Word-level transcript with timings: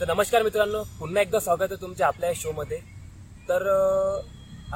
तर 0.00 0.06
नमस्कार 0.06 0.42
मित्रांनो 0.42 0.82
पुन्हा 0.98 1.22
एकदा 1.22 1.38
स्वागत 1.40 1.62
आहे 1.62 1.80
तुमच्या 1.80 2.06
आपल्या 2.06 2.30
शोमध्ये. 2.36 2.76
तर 3.48 3.62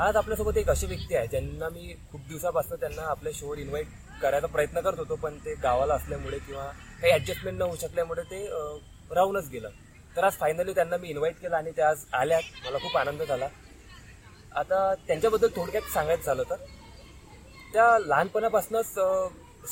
आज 0.04 0.16
आपल्यासोबत 0.16 0.56
एक 0.58 0.70
अशी 0.70 0.86
व्यक्ती 0.86 1.16
आहे 1.16 1.26
ज्यांना 1.28 1.68
मी 1.68 1.94
खूप 2.12 2.20
दिवसापासून 2.28 2.80
त्यांना 2.80 3.02
आपल्या 3.10 3.32
शोवर 3.34 3.58
इन्व्हाइट 3.58 3.86
करायचा 4.22 4.46
प्रयत्न 4.46 4.80
करत 4.80 4.98
होतो 4.98 5.16
पण 5.22 5.36
ते 5.44 5.54
गावाला 5.62 5.94
असल्यामुळे 5.94 6.38
किंवा 6.46 6.64
काही 7.00 7.12
ॲडजस्टमेंट 7.12 7.58
न 7.58 7.62
होऊ 7.62 7.76
शकल्यामुळे 7.80 8.22
ते 8.30 8.44
राहूनच 9.14 9.48
गेलं. 9.50 9.68
तर 10.16 10.24
आज 10.24 10.38
फायनली 10.38 10.74
त्यांना 10.74 10.96
मी 10.96 11.08
इन्व्हाइट 11.08 11.40
केलं 11.40 11.56
आणि 11.56 11.70
ते 11.76 11.82
आज 11.82 12.04
आल्यात. 12.12 12.42
मला 12.64 12.78
खूप 12.78 12.96
आनंद 12.96 13.22
झाला. 13.22 13.48
आता 14.54 14.94
त्यांच्याबद्दल 15.06 15.56
थोडक्यात 15.56 15.92
सांगायचं 15.92 16.24
झालं 16.24 16.42
तर 16.50 16.56
त्या 17.72 17.98
लहानपणापासूनच 17.98 18.94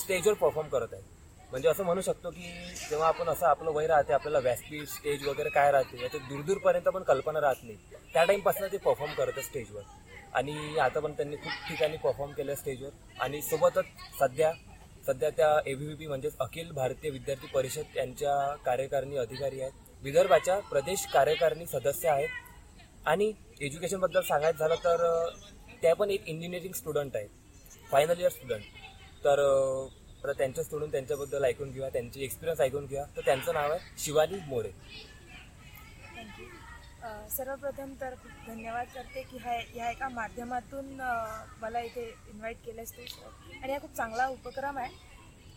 स्टेजवर 0.03 0.33
परफॉर्म 0.35 0.69
करत 0.69 0.93
आहेत. 0.93 1.05
म्हणजे 1.51 1.69
असं 1.69 1.85
म्हणू 1.85 2.01
शकतो 2.01 2.31
की 2.31 2.51
जेव्हा 2.91 3.09
आपण 3.09 3.29
असं 3.29 3.47
आपलं 3.47 3.71
वय 3.71 3.87
राहते 3.87 4.13
आपल्याला 4.13 4.39
व्यासपीठ 4.39 4.89
स्टेज 4.89 5.27
वगैरे 5.29 5.49
काय 5.51 5.71
राहते 5.73 6.03
याचं 6.03 6.29
दूरदूरपर्यंत 6.29 6.89
पण 6.89 7.03
कल्पना 7.03 7.41
राहत 7.41 7.63
नाही. 7.63 7.77
त्या 8.13 8.25
टाईमपासून 8.25 8.69
ते 8.73 8.77
परफॉर्म 8.77 9.13
करतं 9.15 9.41
स्टेजवर 9.41 9.83
आणि 10.35 10.79
आता 10.79 11.01
पण 11.01 11.13
त्यांनी 11.13 11.37
खूप 11.37 11.69
ठिकाणी 11.69 11.97
परफॉर्म 11.97 12.33
केलं 12.33 12.55
स्टेजवर 12.55 13.21
आणि 13.21 13.41
सोबतच 13.43 13.85
सध्या 14.21 14.53
सध्या 15.07 15.31
त्या 15.31 15.49
ए 15.67 15.73
व्ही 15.75 15.95
पी 15.95 16.07
म्हणजेच 16.07 16.37
अखिल 16.41 16.71
भारतीय 16.73 17.11
विद्यार्थी 17.11 17.47
परिषद 17.55 17.97
यांच्या 17.97 18.35
कार्यकारिणी 18.65 19.17
अधिकारी 19.17 19.61
आहेत. 19.61 19.73
विदर्भाच्या 20.03 20.59
प्रदेश 20.61 21.07
कार्यकारिणी 21.13 21.67
सदस्य 21.67 22.09
आहेत. 22.09 22.29
आणि 23.07 23.33
एज्युकेशनबद्दल 23.61 24.21
सांगायचं 24.21 24.59
झालं 24.59 24.75
तर 24.85 25.29
त्या 25.83 25.95
पण 25.95 26.11
एक 26.11 26.29
इंजिनिअरिंग 26.29 26.73
स्टुडंट 26.75 27.17
आहेत. 27.17 27.29
फायनल 27.91 28.21
इयर 28.21 28.31
स्टुडंट 28.31 28.63
तर 29.25 29.41
अं, 30.25 30.33
त्यांच्या 30.33 30.63
त्यांचं 30.65 30.91
त्यांच्याबद्दल 30.93 31.45
ऐकून 31.45 31.71
घेऊया 31.71 31.89
त्यांची 31.89 32.25
एक्सपिरियन्स 32.25 32.61
ऐकून 32.61 32.87
घेऊया. 32.87 33.05
तर 33.17 33.21
त्यांचं 33.25 33.55
नाव 33.55 33.71
आहे 33.73 33.99
शिवानी 33.99 34.39
मोरे. 34.47 34.71
थँक्यू 36.17 36.47
सर्वप्रथम 37.31 37.93
तर 38.01 38.15
खूप 38.15 38.47
धन्यवाद 38.47 38.87
करते 38.95 39.23
की 39.23 39.39
ह्या 39.39 39.53
ह्या 39.69 39.91
एका 39.91 40.09
माध्यमातून 40.09 41.01
मला 41.61 41.81
इथे 41.81 42.05
इन्व्हाइट 42.29 42.57
केलं 42.65 42.85
स्टेजवर 42.85 43.63
आणि 43.63 43.73
हा 43.73 43.79
खूप 43.79 43.95
चांगला 43.97 44.27
उपक्रम 44.29 44.79
आहे. 44.79 45.09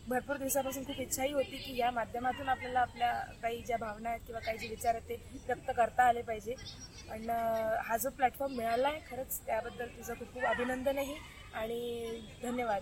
भरपूर 0.07 0.37
दिवसापासून 0.37 0.83
खूप 0.83 0.99
इच्छाही 0.99 1.31
होती 1.33 1.57
की 1.57 1.75
या 1.77 1.91
माध्यमातून 1.91 2.49
आपल्याला 2.49 2.79
आपल्या 2.79 3.11
काही 3.41 3.61
ज्या 3.61 3.77
भावना 3.77 4.09
आहेत 4.09 4.21
किंवा 4.27 4.39
काही 4.39 4.57
जे 4.57 4.67
विचार 4.67 4.95
आहेत 4.95 5.09
ते 5.09 5.39
व्यक्त 5.47 5.71
करता 5.77 6.03
आले 6.03 6.21
पाहिजे. 6.21 6.55
पण 7.09 7.29
हा 7.85 7.97
जो 7.97 8.09
प्लॅटफॉर्म 8.09 8.53
मिळाला 8.53 8.87
आहे 8.89 8.99
खरंच 9.11 9.39
त्याबद्दल 9.45 9.87
तुझं 9.87 10.13
खूप 10.13 10.33
खूप 10.33 10.43
अभिनंदनही 10.45 11.15
आणि 11.53 12.21
धन्यवाद. 12.43 12.81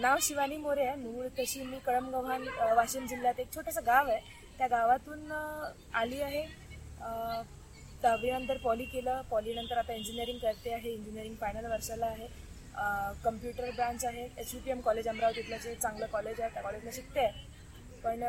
नाव 0.00 0.16
शिवानी 0.22 0.56
मोरे 0.56 0.84
आहे. 0.84 0.96
मूळ 0.96 1.26
तशी 1.38 1.62
मी 1.64 1.78
कळमगव्हाण 1.86 2.46
वाशिम 2.76 3.06
जिल्ह्यात 3.06 3.40
एक 3.40 3.54
छोटंसं 3.54 3.86
गाव 3.86 4.08
आहे. 4.10 4.20
त्या 4.58 4.66
गावातून 4.68 5.32
आली 5.32 6.20
आहे. 6.20 6.44
दहावीनंतर 8.02 8.56
पॉली 8.62 8.84
केलं. 8.84 9.20
पॉलीनंतर 9.30 9.78
आता 9.78 9.92
इंजिनिअरिंग 9.94 10.38
करते 10.38 10.72
आहे. 10.74 10.90
इंजिनिअरिंग 10.92 11.34
फायनल 11.40 11.66
वर्षाला 11.70 12.06
आहे. 12.06 12.28
कम्प्युटर 13.24 13.70
ब्रांच 13.70 14.04
आहे. 14.04 14.28
H 14.38 14.54
U 14.54 14.60
P 14.64 14.70
M 14.70 14.80
college 14.80 15.08
अमरावतीतलं 15.08 15.56
जे 15.62 15.74
चांगलं 15.74 16.06
कॉलेज 16.12 16.40
आहे 16.40 16.52
त्या 16.54 16.62
कॉलेजला 16.62 16.90
शिकते 16.94 17.20
आहे. 17.20 17.48
पण 18.04 18.22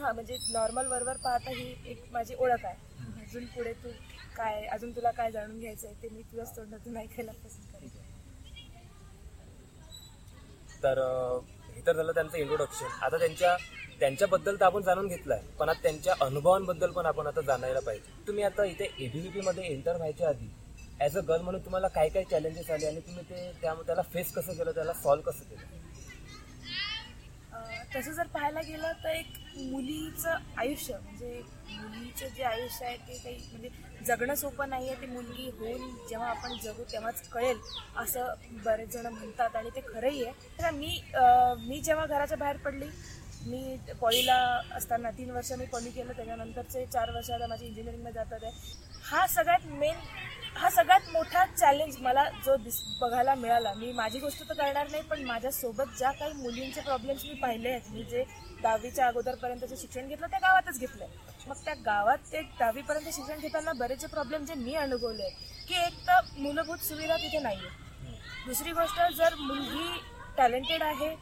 हां 0.00 0.12
म्हणजे 0.14 0.36
नॉर्मल 0.52 0.86
वरवर 0.86 1.16
पाहता 1.24 1.50
ही 1.50 1.74
एक 1.90 2.04
माझी 2.12 2.34
ओळख 2.34 2.64
आहे. 2.64 2.88
अजून 3.22 3.44
पुढे 3.54 3.72
तू 3.82 3.88
काय 4.36 4.64
अजून 4.72 4.94
तुला 4.96 5.10
काय 5.10 5.30
जाणून 5.32 5.58
घ्यायचं 5.60 5.86
आहे 5.88 6.02
ते 6.02 6.08
मी 6.14 6.22
तुझ्याच 6.22 6.56
तोंडातून 6.56 6.96
ऐकायला 6.96 7.32
पसंत 7.44 7.72
करेन 7.72 7.88
तर 10.82 10.98
हे 11.66 11.80
तर 11.86 11.92
झालं 11.92 12.12
त्यांचं 12.12 12.36
इंट्रोडक्शन 12.38 12.86
आता 13.02 13.18
त्यांच्या 13.18 13.56
त्यांच्याबद्दल 14.00 14.56
तर 14.56 14.64
आपण 14.64 14.82
जाणून 14.82 15.06
घेतलं 15.06 15.34
आहे 15.34 15.46
पण 15.58 15.68
आता 15.68 15.82
त्यांच्या 15.82 16.14
अनुभवांबद्दल 16.20 16.90
पण 16.90 17.06
आपण 17.06 17.26
आता 17.26 17.40
जाणायला 17.40 17.80
पाहिजे. 17.80 18.12
तुम्ही 18.26 18.44
आता 18.44 18.64
इथे 18.64 18.84
एबीव्हीपीमध्ये 18.98 19.64
एंटर 19.64 19.96
व्हायच्या 19.96 20.28
आधी 20.28 20.48
ॲज 21.00 21.16
अ 21.18 21.20
गर्ल 21.20 21.42
म्हणून 21.42 21.64
तुम्हाला 21.64 21.88
काय 21.88 22.08
काय 22.08 22.24
चॅलेंजेस 22.30 22.70
आले 22.70 22.86
आणि 22.86 23.00
तुम्ही 23.00 23.22
ते 23.30 23.50
त्या 23.62 23.74
त्याला 23.86 24.02
फेस 24.12 24.32
कसं 24.34 24.52
केलं 24.52 24.70
त्याला 24.70 24.92
सॉल्व्ह 24.92 25.30
कसं 25.30 25.44
केलं? 25.44 25.78
तसं 27.94 28.12
जर 28.12 28.26
पाहायला 28.34 28.60
गेलं 28.60 28.92
तर 29.04 29.08
एक 29.10 29.32
मुलीचं 29.62 30.36
आयुष्य 30.58 30.96
म्हणजे 30.96 31.40
मुलीचं 31.70 32.28
जे 32.36 32.42
आयुष्य 32.44 32.86
आहे 32.86 32.96
ते 32.98 33.16
काही 33.18 33.36
म्हणजे 33.50 34.04
जगणं 34.06 34.34
सोपं 34.34 34.68
नाही 34.68 34.88
आहे 34.88 35.00
ती 35.00 35.06
मुलगी 35.06 35.48
होऊन 35.58 35.90
जेव्हा 36.08 36.28
आपण 36.28 36.56
जगू 36.62 36.84
तेव्हाच 36.92 37.28
कळेल 37.28 37.58
असं 37.98 38.32
बरेच 38.64 38.92
जण 38.92 39.06
म्हणतात 39.06 39.56
आणि 39.56 39.70
ते 39.76 39.80
खरंही 39.88 40.24
आहे. 40.24 40.32
तर 40.58 40.70
मी 40.70 41.00
मी 41.60 41.80
जेव्हा 41.80 42.06
घराच्या 42.06 42.36
बाहेर 42.36 42.56
पडली 42.64 42.88
मी 43.42 43.76
पॉलीला 44.00 44.34
असताना 44.74 45.10
तीन 45.10 45.30
वर्ष 45.30 45.52
मी 45.52 45.66
पॉली 45.66 45.90
केलं 45.90 46.12
त्याच्यानंतरचे 46.12 46.84
चार 46.86 47.10
वर्ष 47.10 47.30
आता 47.30 47.46
माझी 47.46 47.66
इंजिनिअरिंगमध्ये 47.66 48.12
जातात 48.14 48.44
आहे. 48.44 48.52
हा 49.04 49.26
सगळ्यात 49.26 49.66
मेन 49.72 49.96
हा 50.56 50.68
सगळ्यात 50.70 51.08
मोठा 51.12 51.44
चॅलेंज 51.48 51.96
मला 52.00 52.24
जो 52.44 52.56
दिस 52.56 52.80
बघायला 53.00 53.34
मिळाला. 53.34 53.72
मी 53.74 53.92
माझी 53.92 54.18
गोष्ट 54.18 54.42
तर 54.48 54.54
करणार 54.54 54.88
नाही 54.90 55.02
पण 55.02 55.22
माझ्यासोबत 55.24 55.96
ज्या 55.98 56.10
काही 56.12 56.32
मुलींचे 56.34 56.80
प्रॉब्लेम्स 56.80 57.24
मी 57.24 57.34
पाहिले 57.34 57.68
आहेत 57.68 57.90
मी 57.90 58.02
जे 58.04 58.24
दहावीच्या 58.62 59.06
अगोदरपर्यंतचं 59.06 59.76
शिक्षण 59.76 60.08
घेतलं 60.08 60.26
त्या 60.26 60.38
गावातच 60.40 60.78
घेतलं 60.78 61.06
मग 61.46 61.64
त्या 61.64 61.74
गावात 61.76 62.18
ते 62.32 62.40
दहावीपर्यंत 62.58 63.06
शिक्षण 63.06 63.38
घेताना 63.38 63.72
बरेचसे 63.74 64.06
प्रॉब्लेम 64.06 64.44
जे 64.44 64.54
मी 64.56 64.74
अनुभवले 64.76 65.22
आहेत 65.22 65.68
की 65.68 65.74
एक 65.76 66.06
तर 66.06 66.20
मूलभूत 66.38 66.78
सुविधा 66.80 67.16
तिथे 67.16 67.38
नाही 67.38 67.58
आहे 67.58 68.18
दुसरी 68.46 68.72
गोष्ट 68.72 69.00
जर 69.16 69.34
मुलगी 69.36 70.00
टॅलेंटेड 70.36 70.82
आहे 70.82 71.14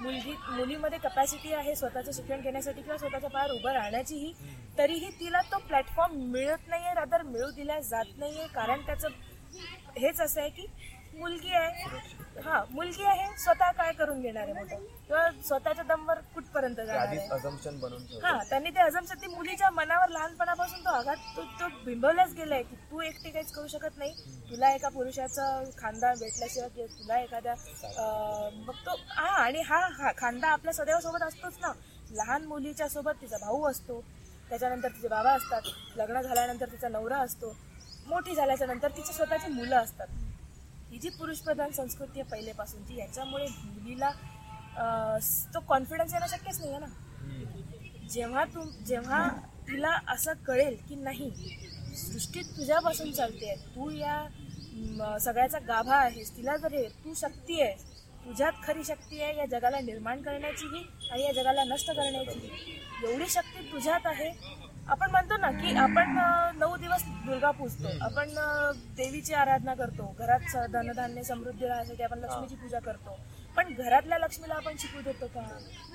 मुलगी 0.00 0.32
मुलीमध्ये 0.48 0.98
कपॅसिटी 0.98 1.52
आहे 1.52 1.74
स्वतःचं 1.74 2.12
शिक्षण 2.12 2.40
घेण्यासाठी 2.40 2.82
किंवा 2.82 2.96
स्वतःच्या 2.98 3.30
पायावर 3.30 3.52
उभं 3.52 3.72
राहण्याचीही 3.72 4.32
तरीही 4.78 5.10
तिला 5.20 5.40
तो 5.52 5.58
प्लॅटफॉर्म 5.58 6.14
मिळत 6.32 6.68
नाहीये 6.68 6.94
रादर 6.94 7.22
मिळू 7.22 7.50
दिला 7.50 7.78
जात 7.80 8.18
नाहीये. 8.18 8.46
कारण 8.46 8.80
त्याचं 8.86 9.08
हेच 9.98 10.20
असं 10.20 10.40
आहे 10.40 10.50
की 10.50 10.66
मुलगी 11.18 11.52
आहे. 11.54 11.86
हा 12.44 12.62
मुलगी 12.70 13.04
आहे 13.04 13.26
स्वतः 13.38 13.70
काय 13.70 13.92
करून 13.92 14.20
घेणार 14.22 14.42
आहे 14.42 14.52
मोठं? 14.52 14.84
किंवा 15.06 15.30
स्वतःच्या 15.44 15.84
दमवर 15.84 16.18
कुठपर्यंत 16.34 16.76
जाणार 16.76 16.96
आधीच 16.98 17.18
आहे? 17.20 17.28
अजम्पशन 17.28 17.78
बनवून 17.80 18.04
ठेवलं 18.06 18.26
हा 18.26 18.42
त्यांनी 18.50 18.70
ते 18.70 18.80
अजम 18.80 19.04
सध्या 19.04 19.30
मुलीच्या 19.30 19.70
मनावर 19.70 20.08
लहानपणापासून 20.08 20.84
तो 20.84 20.90
आघात 20.90 21.16
तो 21.36 21.42
तो 21.60 21.68
बिंबवलाच 21.84 22.34
गेलाय 22.34 22.62
की 22.62 22.76
तू 22.90 23.00
एकटी 23.00 23.30
काहीच 23.30 23.52
करू 23.52 23.66
शकत 23.66 23.98
नाही. 23.98 24.12
तुला 24.50 24.70
एका 24.74 24.88
पुरुषाचा 24.88 25.48
खांदा 25.78 26.12
भेटल्याशिवाय 26.14 26.68
किंवा 26.68 26.86
तुला 26.98 27.18
एखाद्या 27.18 27.52
अं, 27.52 28.62
मग 28.66 28.74
तो 28.86 28.96
हा 29.08 29.28
आणि 29.44 29.62
हा 29.62 29.78
हा 29.98 30.12
खांदा 30.16 30.48
आपल्या 30.48 30.74
सदैव 30.74 31.00
सोबत 31.00 31.22
असतोच 31.22 31.58
ना. 31.60 31.72
लहान 32.10 32.44
मुलीच्या 32.44 32.88
सोबत 32.88 33.20
तिचा 33.20 33.36
भाऊ 33.40 33.70
असतो. 33.70 34.00
त्याच्यानंतर 34.50 34.88
तिचे 34.88 35.08
बाबा 35.08 35.32
असतात. 35.32 35.62
लग्न 35.96 36.20
झाल्यानंतर 36.20 36.68
तिचा 36.68 36.88
नवरा 36.88 37.16
असतो. 37.18 37.56
मोठी 38.06 38.34
झाल्याच्यानंतर 38.34 38.88
तिची 38.88 39.12
स्वतःची 39.12 39.48
मुलं 39.52 39.76
असतात. 39.76 40.06
ही 40.90 40.98
जी 40.98 41.08
पुरुषप्रधान 41.10 41.70
संस्कृती 41.72 42.20
आहे 42.20 42.30
पहिलेपासूनची 42.30 42.96
याच्यामुळे 42.96 43.46
मुलीला 43.64 44.10
तो 45.54 45.60
कॉन्फिडन्स 45.68 46.12
येणं 46.14 46.26
शक्यच 46.26 46.58
नाही 46.60 46.70
आहे 46.70 46.80
ना. 46.80 48.06
जेव्हा 48.10 48.44
तू 48.44 48.62
जेव्हा 48.86 49.28
तिला 49.68 49.98
असं 50.08 50.32
कळेल 50.46 50.76
की 50.88 50.94
नाही 50.96 51.30
सृष्टी 51.96 52.42
तुझ्यापासून 52.56 53.10
चालते 53.12 53.54
तू 53.66 53.90
या 53.90 55.18
सगळ्याचा 55.20 55.58
गाभा 55.58 55.96
आहेस 55.96 56.36
तिला 56.36 56.56
जर 56.56 56.72
हे 56.72 56.86
तू 57.04 57.14
शक्ती 57.14 57.60
आहेस 57.62 57.84
तुझ्यात 58.24 58.52
खरी 58.62 58.84
शक्ती 58.84 59.20
आहे 59.22 59.36
या 59.36 59.44
जगाला 59.50 59.80
निर्माण 59.80 60.22
करण्याचीही 60.22 60.82
आणि 61.10 61.22
या 61.22 61.32
जगाला 61.32 61.64
नष्ट 61.64 61.90
करण्याचीही 61.90 62.76
एवढी 63.04 63.28
शक्ती 63.28 63.70
तुझ्यात 63.72 64.06
आहे 64.06 64.30
आपण 64.88 65.10
म्हणतो 65.10 65.36
ना 65.36 65.50
की 65.52 65.74
आपण 65.78 66.18
नऊ 66.58 66.76
दिवस 66.76 67.02
दुर्गा 67.24 67.50
पूजतो. 67.58 67.88
आपण 68.04 68.28
देवीची 68.96 69.34
आराधना 69.34 69.74
करतो. 69.74 70.14
घरात 70.18 70.56
धनधान्य 70.72 71.22
समृद्धी 71.22 71.66
राहण्यासाठी 71.66 72.02
आपण 72.02 72.18
लक्ष्मीची 72.18 72.54
पूजा 72.54 72.78
करतो. 72.84 73.18
पण 73.56 73.72
घरातल्या 73.74 74.18
लक्ष्मीला 74.18 74.54
आपण 74.54 74.76
शिकू 74.78 75.00
देतो 75.04 75.26
का? 75.34 75.42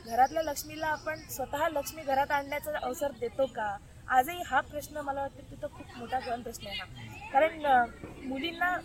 घरातल्या 0.05 0.43
लक्ष्मीला 0.43 0.87
आपण 0.87 1.19
स्वतः 1.31 1.67
लक्ष्मी 1.71 2.03
घरात 2.03 2.31
आणण्याचा 2.31 2.77
अवसर 2.77 3.11
देतो 3.19 3.45
का? 3.55 3.75
आजही 4.09 4.41
हा 4.47 4.59
प्रश्न 4.62 5.01
मला 5.06 5.21
वाटतं 5.21 5.51
तिथं 5.51 5.68
खूप 5.75 5.97
मोठा 5.97 6.19
गहन 6.19 6.41
प्रश्न 6.41 6.68
आहे 6.68 6.77
हा 6.77 7.29
कारण 7.33 8.27
मुलींना 8.27 8.75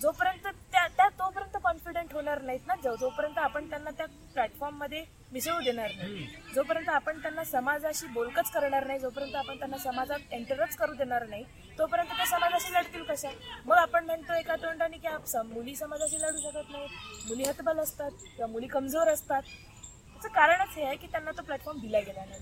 जोपर्यंत 0.00 0.46
त्या 0.82 0.88
त्या 0.96 1.08
तोपर्यंत 1.08 1.56
कॉन्फिडंट 1.64 2.12
होणार 2.12 2.40
नाहीत 2.42 2.60
ना. 2.66 2.74
जोपर्यंत 2.76 3.38
आपण 3.38 3.70
त्यांना 3.70 3.90
त्या 3.90 4.06
प्लॅटफॉर्ममध्ये 4.06 5.04
मिसळू 5.32 5.60
देणार 5.60 5.90
नाही. 5.96 6.26
जोपर्यंत 6.54 6.88
आपण 6.88 7.18
त्यांना 7.22 7.44
समाजाशी 7.44 8.06
बोलकच 8.06 8.50
करणार 8.50 8.86
नाही 8.86 8.98
जोपर्यंत 8.98 9.34
आपण 9.34 9.58
त्यांना 9.58 9.78
समाजात 9.78 10.32
एंटरच 10.32 10.76
करू 10.76 10.94
देणार 10.94 11.26
नाही 11.26 11.44
तोपर्यंत 11.78 12.08
ते 12.08 12.26
समाजाशी 12.26 12.72
लढतील 12.72 13.02
कशा? 13.02 13.28
मग 13.66 13.76
आपण 13.76 14.04
म्हणतो 14.04 14.34
एका 14.34 14.56
तोंडाने 14.56 14.96
की 14.96 15.06
आप- 15.08 15.42
मुली 15.42 15.76
समाजाशी 15.76 16.16
लढू 16.20 16.38
शकत 16.38 16.70
नाहीत. 16.70 16.88
मुली 17.28 17.44
हतबल 17.44 17.78
असतात 17.78 18.10
किंवा 18.10 18.46
मुली 18.46 18.66
कमजोर 18.66 19.08
असतात. 19.08 19.42
त्याचं 19.42 20.28
कारणच 20.28 20.68
हे 20.76 20.84
आहे 20.84 20.96
की 20.96 21.06
त्यांना 21.06 21.30
तो 21.30 21.42
प्लॅटफॉर्म 21.42 21.80
दिला 21.80 22.00
गेला 22.00 22.24
नाही. 22.24 22.40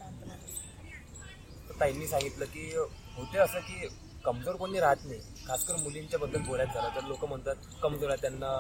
ताईंनी 1.81 2.07
सांगितलं 2.07 2.45
की 2.45 2.77
होते 3.15 3.39
असं 3.39 3.59
की 3.59 3.89
कमजोर 4.25 4.57
कोणी 4.57 4.81
राहत 4.81 5.05
नाही. 5.05 5.21
खासकर 5.47 5.73
करून 5.73 5.83
मुलींच्याबद्दल 5.83 6.43
बोलायचं 6.43 6.73
झालं 6.73 6.95
तर 6.97 7.07
लोक 7.09 7.25
म्हणतात 7.25 7.57
कमजोर 7.83 8.11
आहे 8.11 8.21
त्यांना 8.23 8.51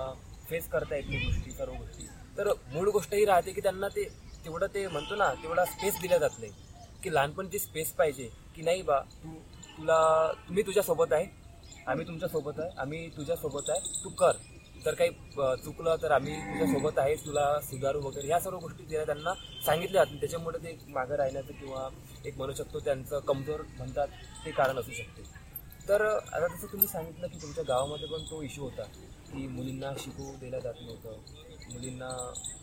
फेस 0.49 0.69
करता 0.69 0.97
येत 0.97 1.09
नाही 1.09 1.25
गोष्टी 1.25 1.51
सर्व 1.51 1.73
गोष्टी. 1.73 2.07
तर 2.39 2.53
मूळ 2.73 2.89
गोष्ट 2.91 3.15
ही 3.15 3.25
राहते 3.25 3.53
की 3.53 3.61
त्यांना 3.61 3.89
ते 3.89 4.05
तेवढं 4.45 4.67
ते 4.75 4.87
म्हणतो 4.89 5.17
ना 5.17 5.33
तेवढा 5.43 5.65
स्पेस 5.65 6.01
दिला 6.03 6.19
जात 6.19 6.39
नाही. 6.39 6.53
की 7.03 7.15
लहानपणची 7.15 7.59
स्पेस 7.59 7.93
पाहिजे 7.95 8.29
की 8.57 8.63
नाही 8.63 8.83
बा 8.83 8.99
तू 9.23 9.35
तुला 9.77 10.01
तुम्ही 10.49 10.63
तुझ्यासोबत 10.67 11.13
आहे 11.13 11.27
आम्ही 11.87 12.07
तुमच्यासोबत 12.07 12.61
आहे 12.61 12.79
आम्ही 12.81 13.09
तुझ्यासोबत 13.17 13.71
आहे 13.71 14.03
तू 14.05 14.09
कर. 14.19 14.37
जर 14.85 14.95
काही 14.95 15.11
चुकलं 15.65 15.97
तर 16.03 16.11
आम्ही 16.11 16.35
तुझ्यासोबत 16.43 16.99
आहे 16.99 17.15
तुला 17.25 17.45
सुधारू 17.61 18.01
वगैरे 18.01 18.27
ह्या 18.27 18.39
सर्व 18.41 18.59
गोष्टी 18.59 18.85
तिला 18.91 19.05
त्यांना 19.05 19.33
सांगितल्या 19.67 20.03
आहेत 20.03 20.21
त्याच्यामुळे 20.21 20.59
ते 20.59 20.77
मागं 20.89 21.15
राहण्याचं 21.17 21.53
किंवा 21.53 21.89
एक 22.25 22.37
म्हणू 22.37 22.53
शकतो 22.55 22.81
त्यांचं 22.85 23.19
कमजोर 23.19 23.63
म्हणतात 23.77 24.09
ते 24.45 24.51
कारण 24.51 24.79
असू 24.79 24.93
शकते. 24.93 25.23
तर 25.91 26.03
आता 26.07 26.47
जसं 26.47 26.67
तुम्ही 26.73 26.89
सांगितलं 26.89 27.27
की 27.29 27.39
तुमच्या 27.43 27.65
गावामध्ये 27.69 28.09
पण 28.09 28.25
तो 28.25 28.43
इश्यू 28.43 28.65
होता 28.65 28.83
की 29.31 29.47
मुलींना 29.49 29.93
शिकू 29.99 30.35
दिलं 30.41 30.59
जात 30.61 30.75
नव्हतं. 30.81 31.17
मुलींना 31.73 32.09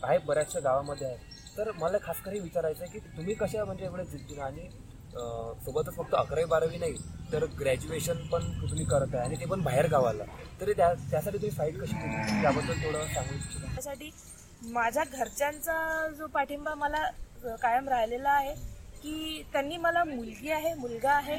आहे 0.04 0.18
बऱ्याचशा 0.28 0.60
गावामध्ये 0.60 1.08
आहे 1.08 1.58
तर 1.58 1.72
मला 1.80 1.98
खास 2.04 2.22
करून 2.22 2.42
विचारायचं 2.42 2.84
आहे 2.84 2.92
की 2.92 3.08
तुम्ही 3.18 3.34
कशा 3.36 3.66
म्हणजे 3.66 3.86
एवढे 3.86 4.04
जिद्दीनं 4.06 4.42
आणि 4.44 4.70
सोबतच 5.66 5.96
फक्त 5.96 6.14
अकरावी 6.16 6.46
बारावी 6.46 6.78
नाही 6.78 6.94
तर 7.32 7.46
ग्रॅज्युएशन 7.60 8.26
पण 8.32 8.44
तुम्ही 8.62 8.86
करत 8.86 9.16
आहे 9.16 9.24
आणि 9.24 9.36
ते 9.40 9.46
पण 9.46 9.62
बाहेर 9.64 9.88
गावाला. 9.92 10.24
तरी 10.62 10.74
त्या 10.74 10.94
त्यासाठी 11.12 11.38
तुम्ही 11.38 11.56
फाईट 11.58 11.80
कशी 11.82 11.94
केली? 11.94 12.42
त्याबद्दल 12.42 12.84
थोडं 12.84 13.06
सांगू 13.14 13.36
इच्छिता. 13.36 13.74
त्यासाठी 13.74 14.12
माझ्या 14.74 15.04
घरच्यांचा 15.04 16.08
जो 16.18 16.28
पाठिंबा 16.34 16.74
मला 16.76 17.04
कायम 17.62 17.90
राहिलेला 17.90 18.30
आहे 18.32 18.54
की 19.08 19.44
त्यांनी 19.52 19.78
मला 19.78 20.04
मुलगी 20.04 20.52
आहे 20.52 20.74
मुलगा 20.74 21.12
आहे. 21.12 21.36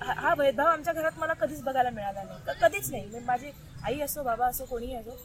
हा 0.00 0.12
हा 0.16 0.34
भेदभाव 0.34 0.66
आमच्या 0.66 0.92
घरात 0.92 1.18
मला 1.18 1.32
कधीच 1.32 1.62
बघायला 1.62 1.90
मिळाला 1.90 2.22
नाही. 2.22 2.58
कधीच 2.60 2.90
नाही. 2.90 3.02
म्हणजे 3.02 3.26
माझी 3.26 3.50
आई 3.84 4.00
असो 4.00 4.22
बाबा 4.22 4.46
असो 4.46 4.64
कोणीही 4.64 4.94
असो 4.94 5.16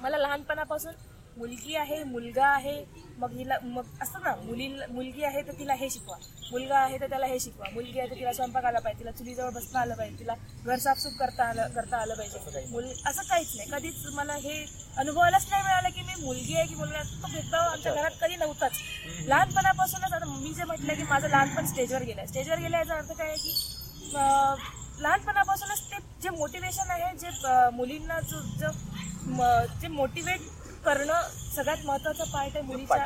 मला 0.00 0.18
लहानपणापासून 0.18 0.92
मुलगी 1.36 1.74
आहे 1.76 2.02
मुलगा 2.04 2.46
आहे. 2.46 2.82
मग 3.18 3.32
हिला 3.32 3.56
मग 3.62 3.84
असतं 4.02 4.22
ना 4.22 4.34
मुली 4.36 4.68
मुलगी 4.88 5.24
आहे 5.24 5.42
तर 5.42 5.52
तिला 5.58 5.74
हे 5.74 5.88
शिकवा. 5.90 6.16
मुलगा 6.52 6.78
आहे 6.78 6.98
तर 7.00 7.08
त्याला 7.08 7.26
हे 7.26 7.38
शिकवा. 7.40 7.66
मुलगी 7.74 7.98
आहे 8.00 8.10
तर 8.10 8.14
तिला 8.14 8.32
स्वयंपाक 8.32 8.64
आला 8.64 8.78
पाहिजे 8.78 9.00
तिला 9.00 9.10
चुलीजवळ 9.10 9.50
बसता 9.50 9.80
आलं 9.80 9.94
पाहिजे 9.94 10.18
तिला 10.18 10.34
घर 10.64 10.76
साफसूफ 10.78 11.12
करता 11.18 11.44
आलं 11.44 11.68
करता 11.74 11.96
आलं 11.96 12.14
पाहिजे. 12.14 12.64
मुल 12.70 12.84
असं 13.06 13.22
काहीच 13.22 13.52
नाही. 13.56 13.70
कधीच 13.70 14.06
मला 14.14 14.34
हे 14.34 14.64
अनुभवायलाच 14.96 15.46
नाही 15.50 15.62
मिळालं 15.62 15.88
की 15.88 15.97
मुलगी 16.18 16.54
आहे 16.56 16.66
की 16.66 16.74
मुलगा. 16.74 17.02
तो 17.02 17.28
भेदभाव 17.28 17.68
आमच्या 17.70 17.92
घरात 17.94 18.10
कधी 18.20 18.36
नव्हताच. 18.36 18.80
लहानपणापासूनच 19.26 20.12
आता 20.12 20.24
मी 20.26 20.52
जे 20.54 20.64
म्हटलं 20.64 20.94
की 20.94 21.02
माझं 21.10 21.28
लहानपण 21.28 21.66
स्टेजवर 21.66 22.02
गेलं 22.02 22.26
स्टेजवर 22.26 22.58
गेलं 22.58 22.76
याचा 22.76 22.94
अर्थ 22.94 23.12
काय 23.12 23.28
आहे 23.28 23.36
की 23.38 25.02
लहानपणापासूनच 25.02 25.82
ते 25.90 25.96
जे 26.22 26.30
मोटिवेशन 26.30 26.90
आहे 26.90 27.16
जे 27.16 27.28
मुलींना 27.72 28.20
जो 28.20 28.40
जो 28.60 29.88
मोटिवेट 29.90 30.40
करणं 30.84 31.20
सगळ्यात 31.54 31.84
महत्त्वाचा 31.84 32.24
पार्ट 32.24 32.56
आहे 32.56 32.60
मुलीच्या 32.66 33.02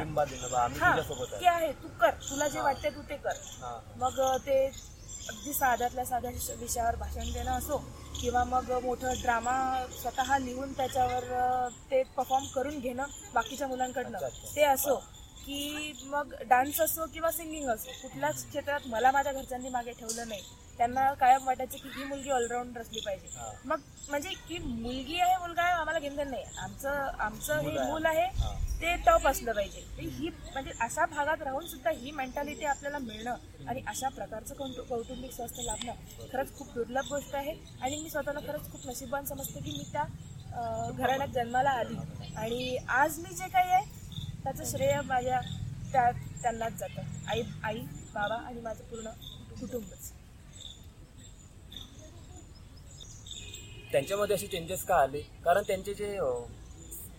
आम्ही 0.55 0.81
हा 0.81 0.95
ते 1.33 1.47
आहे. 1.47 1.73
तू 1.73 1.89
कर. 2.01 2.11
तुला 2.31 2.49
जे. 2.49 2.61
वाटते 2.61 2.91
तू 2.91 3.03
ते 3.09 3.17
कर. 3.17 3.37
मग 3.97 4.21
ते 4.47 4.57
अगदी 5.29 5.53
साध्यातल्या 5.53 6.05
साध्या 6.05 6.31
विष- 6.31 6.51
विषयावर 6.59 6.97
भाषण 6.97 7.33
देणं 7.33 7.51
असो 7.51 7.77
किंवा 8.21 8.45
मग 8.45 8.71
मोठं 8.83 9.21
ड्रामा 9.23 9.55
स्वतः 10.03 10.39
लिहून 10.39 10.73
त्याच्यावर 10.73 11.25
ते 11.91 12.03
परफॉर्म 12.17 12.45
करून 12.47 12.79
घेणं 12.79 13.07
बाकीच्या 13.35 13.67
मुलांकडनं. 13.69 14.19
ते 14.57 14.63
असो 14.65 14.95
की 15.47 15.93
मग 16.05 16.35
डान्स 16.43 16.81
असो 16.81 17.07
किंवा 17.07 17.31
सिंगिंग 17.31 17.69
असो 17.69 17.91
कुठल्याच 18.03 18.45
क्षेत्रात 18.49 18.81
मला 18.87 19.11
माझ्या 19.11 19.33
घरच्यांनी 19.33 19.69
मागे 19.69 19.93
ठेवलं 19.93 20.29
नाही 20.29 20.43
त्यांना 20.79 21.13
कायम 21.15 21.47
वाटायचं 21.47 21.79
की 21.79 21.89
ही 21.97 22.05
मुलगी 22.05 22.31
ऑलराऊंडर 22.31 22.81
असली 22.81 23.01
पाहिजे. 23.01 23.29
मग 23.65 23.81
म्हणजे 24.09 24.29
की 24.49 24.59
मुलगी 24.59 25.19
आहे 25.21 25.37
मुलगा 25.37 25.63
आहे 25.63 25.73
आम्हाला 25.73 25.99
घेणं 25.99 26.31
नाही. 26.31 26.45
आमचं 26.59 26.91
आमचं 27.19 27.59
हे. 27.59 27.79
मूल 27.91 28.07
आहे. 28.07 28.27
ते 28.81 28.95
टॉप 28.97 29.27
असलं 29.29 29.53
पाहिजे. 29.53 29.81
ही 30.01 30.29
म्हणजे 30.29 30.73
अशा 30.81 31.05
भागात 31.07 31.43
राहून 31.43 31.67
सुद्धा 31.67 31.91
ही 31.91 32.11
मेंटॅलिटी 32.11 32.65
आपल्याला 32.65 32.99
मिळणं 32.99 33.67
आणि 33.69 33.83
अशा 33.89 34.09
प्रकारचं 34.09 34.55
कौटु 34.55 34.83
कौटुंबिक 34.83 35.33
स्वास्थ्य 35.33 35.63
लाभणं 35.63 36.29
खरंच 36.33 36.57
खूप 36.59 36.73
दुर्लभ 36.75 37.09
गोष्ट 37.09 37.35
आहे. 37.35 37.55
आणि 37.81 38.03
मी 38.03 38.11
स्वतःला 38.11 38.41
खरंच 38.41 38.71
खूप 38.73 38.87
नशिबान 38.87 39.25
समजते 39.25 39.61
की 39.61 39.71
मी 39.71 39.85
त्या 39.93 40.05
घराण्यात 40.91 41.29
जन्माला 41.29 41.71
आली. 41.71 41.97
आणि 42.37 42.77
आज 42.89 43.19
मी 43.19 43.35
जे 43.35 43.49
काही 43.49 43.71
आहे 43.71 44.01
त्याचं 44.45 44.65
श्रेय 44.65 45.01
माझ्या 45.05 45.41
त्या 45.93 46.11
त्यांनाच 46.43 46.73
जातं. 46.73 47.03
आई 47.29 47.43
आई 47.65 47.81
बाबा 48.15 48.35
आणि 48.37 48.61
माझं 48.61 48.85
पूर्ण 48.85 49.11
कुटुंबच. 49.61 50.13
त्यांच्यामध्ये 53.93 54.37
असे 54.37 54.47
चेंजेस 54.47 54.85
का 54.85 54.97
आले? 54.97 55.21
कारण 55.45 55.63
त्यांचे 55.67 55.95
जे 55.95 56.17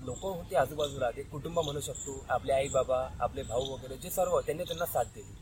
लोक 0.05 0.23
होते 0.23 0.55
आजूबाजूला 0.55 1.09
ते 1.17 1.23
कुटुंब 1.23 1.59
म्हणू 1.59 1.79
शकतो 1.79 2.23
आपले 2.29 2.53
आई 2.53 2.67
बाबा 2.67 3.07
आपले 3.21 3.43
भाऊ 3.43 3.65
वगैरे 3.65 3.97
जे 3.97 4.09
सर्व 4.09 4.39
त्यांनी 4.39 4.63
त्यांना 4.63 4.85
साथ 4.85 5.13
दिली. 5.15 5.33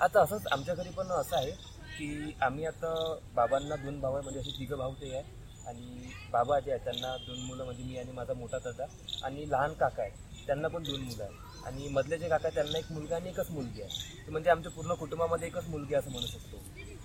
आता 0.00 0.22
असंच 0.22 0.46
आमच्या 0.52 0.74
घरी 0.74 0.90
पण 0.96 1.10
असं 1.10 1.36
आहे 1.36 1.50
की 1.98 2.36
आम्ही 2.42 2.64
आता 2.64 2.94
बाबांना 3.34 3.76
दोन 3.76 4.00
भाऊ 4.00 4.14
आहे 4.14 4.22
म्हणजे 4.22 4.40
असे 4.40 4.58
तिघं 4.58 4.76
भाऊ 4.78 4.94
ते 5.00 5.14
आहे 5.14 5.38
आणि 5.68 6.12
बाबा 6.32 6.58
जे 6.60 6.70
आहेत 6.72 6.84
त्यांना 6.84 7.16
दोन 7.26 7.40
मुलं 7.40 7.64
म्हणजे 7.64 7.84
मी 7.84 7.96
आणि 7.98 8.12
माझा 8.12 8.34
मोठा 8.34 8.58
दादा 8.58 8.84
आणि 9.24 9.48
लहान 9.50 9.72
काका 9.74 10.02
आहे 10.02 10.46
त्यांना 10.46 10.68
पण 10.68 10.82
दोन 10.82 11.00
मुलं 11.00 11.22
आहेत. 11.22 11.66
आणि 11.66 11.88
मधले 11.88 12.18
जे 12.18 12.28
काका 12.28 12.48
आहेत, 12.48 12.54
त्यांना 12.54 12.78
एक 12.78 12.92
मुलगा 12.92 13.16
आणि 13.16 13.28
एकच 13.28 13.50
मुलगी 13.50 13.82
आहे. 13.82 14.30
म्हणजे 14.30 14.50
आमच्या 14.50 14.70
पूर्ण 14.72 14.94
कुटुंबामध्ये 14.94 15.48
एकच 15.48 15.66
मुलगी 15.68 15.94
असं 15.94 16.10
म्हणू 16.10 16.26
शकतो. 16.26 16.56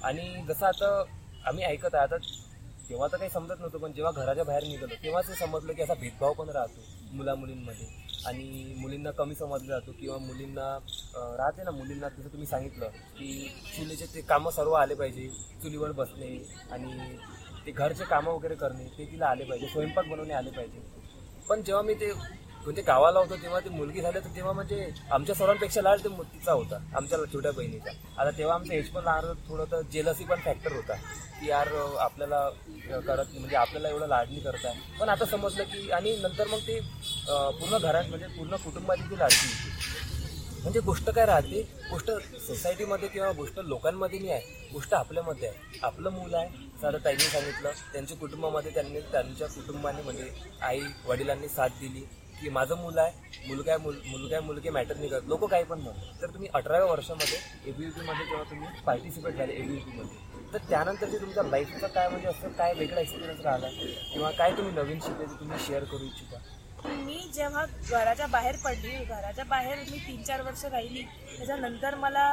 आणि 0.03 0.43
जसं 0.47 0.65
आता 0.65 1.03
आम्ही 1.45 1.63
ऐकत 1.65 1.95
आहे 1.95 2.03
आता 2.03 2.17
तेव्हा 2.89 3.07
तर 3.07 3.17
काही 3.17 3.29
समजत 3.29 3.59
नव्हतं 3.59 3.77
पण 3.77 3.91
जेव्हा 3.91 4.11
घराच्या 4.13 4.43
बाहेर 4.43 4.63
निघालो 4.63 4.95
तेव्हाच 5.03 5.29
हे 5.29 5.35
समजलं 5.35 5.73
की 5.73 5.81
असा 5.81 5.93
भेदभाव 5.93 6.33
पण 6.33 6.49
राहतो 6.49 6.81
मुला 7.13 7.35
मुलींमध्ये 7.35 7.87
आणि 8.27 8.73
मुलींना 8.77 9.11
कमी 9.11 9.35
समजलं 9.35 9.67
जातो 9.67 9.91
किंवा 9.99 10.17
मुलींना 10.17 10.67
राहते 11.37 11.63
ना 11.63 11.71
मुलींना 11.71 12.09
जसं 12.09 12.29
तुम्ही 12.29 12.45
सांगितलं 12.47 12.89
की 13.17 13.27
चुलीचे 13.75 14.05
ते 14.13 14.21
कामं 14.29 14.51
सर्व 14.51 14.73
आले 14.73 14.95
पाहिजे 14.95 15.27
चुलीवर 15.63 15.91
बसणे 15.91 16.35
आणि 16.71 17.17
ते 17.65 17.71
घरचे 17.71 18.03
कामं 18.03 18.31
वगैरे 18.31 18.55
करणे 18.55 18.87
ते 18.97 19.05
तिला 19.11 19.27
आले 19.27 19.43
पाहिजे 19.43 19.67
स्वयंपाक 19.67 20.07
बनवणे 20.07 20.33
आले 20.33 20.49
पाहिजे. 20.49 20.79
पण 21.49 21.61
जेव्हा 21.61 21.81
मी 21.83 21.93
ते 21.93 22.11
म्हणजे 22.65 22.81
गावाला 22.81 23.19
होतो 23.19 23.35
तेव्हा 23.35 23.59
ती 23.59 23.69
मुलगी 23.69 24.01
झाली 24.01 24.19
तर 24.19 24.35
तेव्हा 24.35 24.51
म्हणजे 24.53 24.87
आमच्या 25.11 25.35
सर्वांपेक्षा 25.35 25.81
लाड 25.81 25.99
ते 25.99 26.09
तिचा 26.23 26.51
होता 26.51 26.77
आमच्या 26.95 27.17
छोट्या 27.33 27.51
बहिणीचा. 27.51 27.91
आता 28.17 28.31
तेव्हा 28.37 28.55
आमचं 28.55 28.73
एज 28.73 28.89
पण 28.89 29.03
लहान 29.03 29.25
थोडं 29.47 29.65
तर 29.71 29.81
जेलसी 29.91 30.23
पण 30.25 30.39
फॅक्टर 30.45 30.73
होता 30.73 30.93
की 31.39 31.49
यार 31.49 31.67
आपल्याला 31.99 32.49
करत 33.01 33.33
म्हणजे 33.33 33.55
आपल्याला 33.55 33.89
एवढं 33.89 34.07
लाडणी 34.07 34.39
करत 34.39 34.65
आहे 34.65 34.97
पण 34.99 35.09
आता 35.09 35.25
समजलं 35.25 35.63
की 35.63 35.89
आणि 35.91 36.15
नंतर 36.17 36.47
मग 36.47 36.59
ते 36.67 36.79
पूर्ण 37.27 37.77
घरात 37.77 38.09
म्हणजे 38.09 38.27
पूर्ण 38.27 38.55
कुटुंबाची 38.55 39.09
ती 39.09 39.19
लाडकी 39.19 39.47
होती. 39.47 39.73
म्हणजे 40.61 40.79
गोष्ट 40.79 41.09
काय 41.09 41.25
राहते 41.25 41.61
गोष्ट 41.89 42.09
सोसायटीमध्ये 42.47 43.07
किंवा 43.07 43.31
गोष्ट 43.31 43.59
लोकांमध्ये 43.61 44.19
नाही 44.19 44.31
आहे 44.31 44.69
गोष्ट 44.71 44.93
आपल्यामध्ये 44.93 45.47
आहे. 45.47 45.79
आपलं 45.83 46.09
मुलं 46.11 46.37
आहे 46.37 46.79
साधं 46.81 46.97
ताईने 47.05 47.23
सांगितलं 47.23 47.71
त्यांच्या 47.93 48.17
कुटुंबामध्ये 48.17 48.71
त्यांनी 48.73 48.99
त्यांच्या 49.11 49.47
कुटुंबाने 49.47 50.01
म्हणजे 50.01 50.29
आई 50.61 50.81
वडिलांनी 51.05 51.47
साथ 51.47 51.79
दिली 51.81 52.03
की 52.41 52.49
माझं 52.49 52.75
मुलं 52.77 53.01
आहे 53.01 53.47
मुलगा 53.47 53.71
आहे 53.71 53.81
मुल 53.83 53.95
मुलगा 54.05 54.35
आहे 54.35 54.45
मुलगी 54.45 54.69
मॅटर 54.69 54.95
नाही 54.95 55.09
करत. 55.09 55.21
लोक 55.27 55.43
काही 55.51 55.63
पण 55.63 55.79
म्हणतात. 55.79 56.21
तर 56.21 56.33
तुम्ही 56.33 56.49
अठराव्या 56.53 56.87
वर्षामध्ये 56.87 57.37
ए 57.69 57.71
बी 57.71 57.83
यू 57.85 57.91
पीमध्ये 57.91 58.25
जेव्हा 58.25 58.43
तुम्ही 58.49 58.67
पार्टिसिपेट 58.85 59.35
झाले 59.35 59.53
ए 59.53 59.61
बी 59.61 59.73
यू 59.73 59.79
पीमध्ये 59.85 60.23
तर 60.53 60.69
त्यानंतरची 60.69 61.17
तुमच्या 61.17 61.43
लाईफचा 61.43 61.87
काय 61.87 62.07
म्हणजे 62.09 62.27
असं 62.27 62.49
काय 62.57 62.73
वेगळा 62.73 62.99
एक्सपिरियन्स 63.01 63.39
राहिला? 63.45 63.67
किंवा 64.13 64.29
काय 64.31 64.51
तुम्ही 64.57 64.73
नवीन 64.75 64.99
शिकले 65.05 65.25
ते 65.25 65.39
तुम्ही 65.39 65.59
शेअर 65.65 65.83
करू 65.83 66.05
इच्छिता? 66.05 66.37
मी 66.85 67.17
जेव्हा 67.33 67.65
घराच्या 67.89 68.25
बाहेर 68.27 68.55
पडली 68.63 68.95
घराच्या 69.05 69.43
बाहेर 69.45 69.77
मी 69.91 69.97
तीन 69.97 70.21
चार 70.23 70.41
वर्ष 70.41 70.63
राहिली. 70.65 71.01
त्याच्यानंतर 71.37 71.95
मला 71.95 72.25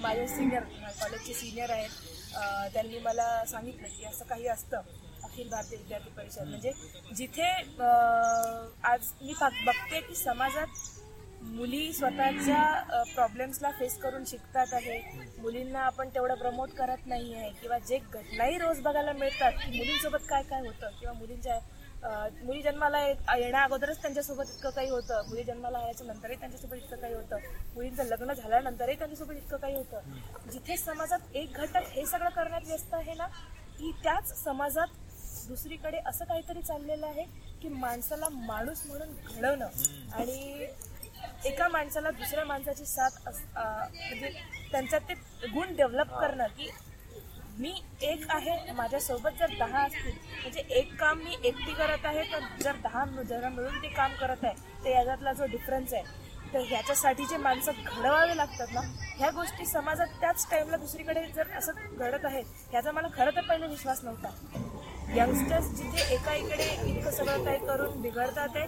माझे 0.00 0.26
सिनियर 0.28 0.62
कॉलेजचे 1.00 1.34
सिनियर 1.34 1.70
आहेत. 1.70 1.90
त्यांनी 2.72 2.98
मला 3.04 3.44
सांगितलं 3.50 3.88
की 3.96 4.04
असं 4.04 4.24
काही 4.24 4.46
असतं. 4.48 4.80
अखिल 5.32 5.48
भारतीय 5.48 5.78
विद्यार्थी 5.78 6.10
परिषद. 6.10 6.40
म्हणजे 6.40 6.72
जिथे 7.16 7.46
आज 8.82 9.12
मी 9.22 9.34
बघ- 9.40 9.64
बघते 9.66 10.00
की 10.00 10.14
समाजात 10.14 10.66
मुली 11.42 11.92
स्वतःच्या 11.92 12.82
प्रॉब्लेम्सला 13.14 13.70
फेस 13.70 13.98
करून 13.98 14.24
शिकतात 14.24 14.66
आहे. 14.72 15.00
मुलींना 15.38 15.80
आपण 15.80 16.08
तेवढं 16.08 16.34
प्रमोट 16.34 16.70
करत 16.70 17.06
नाही 17.06 17.34
आहे. 17.34 17.50
किंवा 17.50 17.78
जे 17.78 17.98
घटनाही 17.98 18.58
रोज 18.58 18.80
बघायला 18.80 19.12
मिळतात 19.12 19.52
की 19.52 19.78
मुलींसोबत 19.78 20.18
काय 20.28 20.42
काय 20.42 20.60
होतं? 20.60 20.90
किंवा 21.00 21.12
मुलींच्या 21.12 21.58
मुली 22.44 22.62
जन्माला 22.62 23.06
येण्या 23.06 23.62
अगोदरच 23.62 24.00
त्यांच्यासोबत 24.02 24.44
इतकं 24.56 24.70
काही 24.70 24.88
होतं. 24.90 25.28
मुली 25.28 25.42
जन्माला 25.44 25.78
आल्याच्या 25.78 26.06
नंतरही 26.06 26.36
त्यांच्यासोबत 26.36 26.74
इतकं 26.74 26.96
काही 26.96 27.14
होतं. 27.14 27.36
मुलींचं 27.74 28.04
लग्न 28.04 28.32
झाल्यानंतरही 28.32 28.98
त्यांच्यासोबत 28.98 29.32
इतकं 29.32 29.56
काही 29.56 29.76
होतं. 29.76 30.00
जिथे 30.52 30.76
समाजात 30.76 31.18
एक 31.34 31.52
घटक 31.52 31.76
हे 31.76 32.06
सगळं 32.06 32.28
करण्यात 32.28 32.62
व्यस्त 32.66 32.94
आहे 32.94 33.14
ना 33.14 33.26
की 33.78 33.92
त्याच 34.02 34.44
समाजात 34.44 34.86
दुसरीकडे 35.50 35.98
असं 36.06 36.24
काहीतरी 36.24 36.60
चाललेलं 36.62 37.06
आहे 37.06 37.22
की 37.62 37.68
माणसाला 37.70 38.28
माणूस 38.32 38.82
म्हणून 38.86 39.14
घडवणं 39.30 39.66
आणि 40.12 40.66
एका 41.44 41.68
माणसाला 41.68 42.10
दुसऱ्या 42.12 42.44
माणसाची 42.44 42.84
साथ 42.86 43.18
म्हणजे 43.56 44.30
त्यांच्यात 44.72 45.00
ते 45.08 45.14
गुण 45.46 45.74
डेव्हलप 45.76 46.14
करणं 46.14 46.46
की 46.56 46.70
मी 47.58 47.72
एक 48.02 48.24
आहे 48.30 48.72
माझ्यासोबत 48.72 49.38
जर 49.38 49.56
दहा 49.58 49.82
असतील 49.82 50.12
म्हणजे 50.32 50.62
एक 50.70 50.94
काम 51.00 51.18
मी 51.18 51.36
एकटी 51.44 51.72
करत 51.74 52.06
आहे 52.06 52.22
तर 52.32 52.46
जर 52.62 52.76
दहा 52.82 53.04
जण 53.22 53.44
मिळून 53.46 53.82
ते 53.82 53.88
काम 53.90 54.14
करत 54.20 54.44
आहे 54.44 54.84
तर 54.84 54.90
याच्यातला 54.90 55.32
जो 55.32 55.46
डिफरन्स 55.48 55.92
आहे 55.94 56.28
तर 56.52 56.60
ह्याच्यासाठी 56.60 57.24
जे 57.26 57.36
माणसं 57.38 57.72
घडवावे 57.84 58.36
लागतात 58.36 58.72
ना 58.72 58.80
ह्या 59.16 59.30
गोष्टी 59.30 59.66
समाजात 59.66 60.20
त्याच 60.20 60.46
टाइमला 60.50 60.76
दुसरीकडे 60.76 61.26
जर 61.26 61.50
असं 61.58 61.96
घडत 61.96 62.24
आहेत 62.24 62.44
ह्याचा 62.70 62.92
मला 62.92 63.08
खरं 63.14 63.36
तर 63.36 63.48
पहिले 63.48 63.66
विश्वास 63.66 64.02
नव्हता. 64.04 64.28
यंगस्टर्स 65.16 65.68
जिथे 65.76 66.02
एका 66.14 66.34
इकडे 66.34 66.64
इतकं 66.90 67.10
सगळं 67.10 67.44
काही 67.44 67.58
करून 67.58 68.00
बिघडतात 68.02 68.56
आहे 68.56 68.66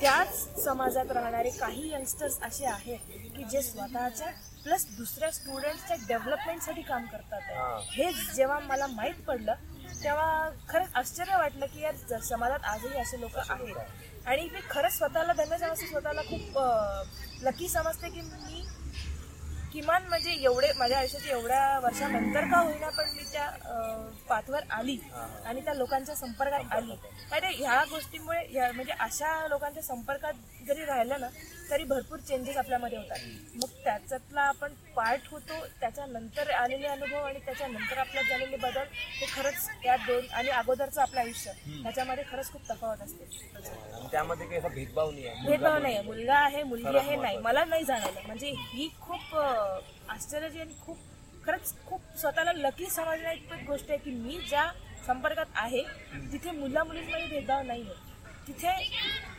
त्याच 0.00 0.64
समाजात 0.64 1.10
राहणारे 1.12 1.50
काही 1.50 1.92
यंगस्टर्स 1.92 2.38
असे 2.42 2.66
आहेत 2.66 2.98
की 3.36 3.44
जे 3.44 3.62
स्वतःच्या 3.62 4.26
प्लस 4.64 4.86
दुसऱ्या 4.96 5.30
स्टुडंट्सच्या 5.30 5.96
डेव्हलपमेंटसाठी 6.08 6.82
काम 6.82 7.04
करतात. 7.04 7.40
हा. 7.52 7.78
जेव्हा 8.36 8.58
मला 8.58 8.86
माहीत 8.86 9.22
पडलं 9.26 9.54
तेव्हा 10.04 10.48
खरंच 10.68 10.94
आश्चर्य 10.94 11.36
वाटलं 11.36 11.66
की 11.66 11.80
यार 11.80 11.94
ज- 12.10 12.22
समाजात 12.22 12.64
आजही 12.64 12.98
असे 13.00 13.20
लोक 13.20 13.36
आहेत 13.40 14.26
आणि 14.26 14.48
मी 14.52 14.60
खरंच 14.70 14.96
स्वतःला 14.98 15.32
धन्य 15.32 15.58
समजते 15.58 15.86
स्वतःला 15.86 16.22
खूप 16.22 16.58
लकी 17.42 17.68
समजते 17.68 18.08
की 18.08 18.20
मी 18.20 18.64
किमान 19.72 20.06
म्हणजे 20.08 20.30
एवढे 20.42 20.68
माझ्या 20.78 20.98
आयुष्याच्या 20.98 21.36
एवढ्या 21.36 21.78
वर्षानंतर 21.78 22.44
का 22.50 22.58
होईना 22.58 22.88
पण 22.88 23.08
मी 23.16 23.22
त्या 23.32 23.46
पाथवर 24.28 24.62
आली 24.70 24.96
आणि 25.44 25.60
त्या 25.60 25.74
लोकांच्या 25.74 26.14
संपर्कात 26.14 26.72
आली. 26.72 26.94
म्हणजे 27.30 27.48
ह्या 27.56 27.82
गोष्टीमुळे 27.90 28.70
म्हणजे 28.70 28.92
अशा 29.00 29.46
लोकांच्या 29.48 29.82
संपर्कात 29.82 30.34
जरी 30.68 30.84
राहिलं 30.84 31.20
ना 31.20 31.28
तरी 31.70 31.84
भरपूर 31.84 32.18
चेंजेस 32.18 32.56
आपल्यामध्ये 32.56 32.98
होतात. 32.98 33.18
मग 33.56 33.68
त्याच्यातला 33.84 34.40
आपण 34.42 34.72
पार्ट 34.96 35.26
होतो 35.30 35.54
त्याच्यानंतर 35.80 36.50
आलेले 36.52 36.86
अनुभव 36.86 37.24
आणि 37.24 37.38
त्याच्यानंतर 37.46 37.98
आपल्यात 37.98 38.24
झालेले 38.24 38.56
बदल 38.56 38.84
हे 39.12 39.26
खरंच 39.26 39.68
या 39.84 39.96
दोन 40.06 40.26
आणि 40.32 40.48
अगोदरचं 40.50 41.00
आपलं 41.02 41.20
आयुष्य 41.20 41.52
ह्याच्यामध्ये 41.66 42.24
खरंच 42.30 42.52
खूप 42.52 42.62
तफावत 42.70 43.02
असते. 43.02 43.24
त्यामध्ये 44.12 44.46
काही 44.48 44.74
भेदभाव 44.74 45.10
नाही 45.10 45.26
आहे. 45.26 45.46
भेदभाव 45.46 45.78
नाही 45.78 46.00
मुलगा 46.02 46.38
आहे 46.38 46.62
मुलगी 46.62 46.96
आहे 46.98 47.16
नाही. 47.16 47.38
मला 47.38 47.64
नाही 47.64 47.84
जाणवलं. 47.84 48.20
म्हणजे 48.26 48.50
ही 48.72 48.88
खूप 49.00 49.36
आश्चर्याची 50.10 50.60
आणि 50.60 50.74
खूप 50.80 50.98
खरंच 51.46 51.74
खूप 51.86 52.00
स्वतःला 52.20 52.52
लकी 52.52 52.86
समजण्या 52.90 53.32
इतपत 53.32 53.64
गोष्ट 53.66 53.90
आहे 53.90 53.98
की 53.98 54.10
मी 54.12 54.38
ज्या 54.48 54.70
संपर्कात 55.06 55.46
आहे 55.56 55.82
तिथे 56.32 56.50
मुला 56.50 56.82
मुलींमध्ये 56.84 57.26
भेदभाव 57.28 57.62
नाहीये. 57.62 57.94
तिथे 58.48 58.72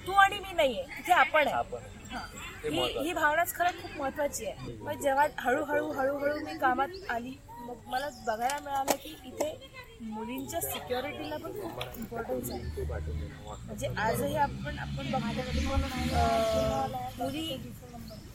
तू 0.07 0.11
आणि 0.13 0.39
मी 0.39 0.53
नाहीये 0.53 0.83
तिथे 0.97 1.11
आपण 1.13 1.47
आहे. 1.47 1.53
हा. 2.11 2.19
ही 2.99 3.13
भावनाच 3.13 3.53
खरंच 3.55 3.81
खूप 3.81 3.91
महत्वाची 3.97 4.45
आहे. 4.45 4.73
मग 4.77 5.01
जेव्हा 5.01 5.25
हळूहळू 5.39 5.91
हळूहळू 5.91 6.39
मी 6.45 6.57
कामात 6.57 7.09
आली 7.09 7.35
मग 7.59 7.75
मला 7.87 8.07
बघायला 8.27 8.59
मिळालं 8.59 8.95
की 8.95 9.15
इथे 9.25 9.51
मुलींच्या 10.01 10.59
सिक्युरिटीला 10.61 11.37
पण 11.37 11.51
खूप 11.53 11.81
इम्पॉर्टन्स 11.97 12.51
आहे. 12.51 12.83
म्हणजे 13.57 13.87
आजही 13.97 14.35
आपण 14.37 14.77
आपण 14.79 15.11
बघतो 15.11 15.73
अं, 16.13 16.91
मुली 17.17 17.57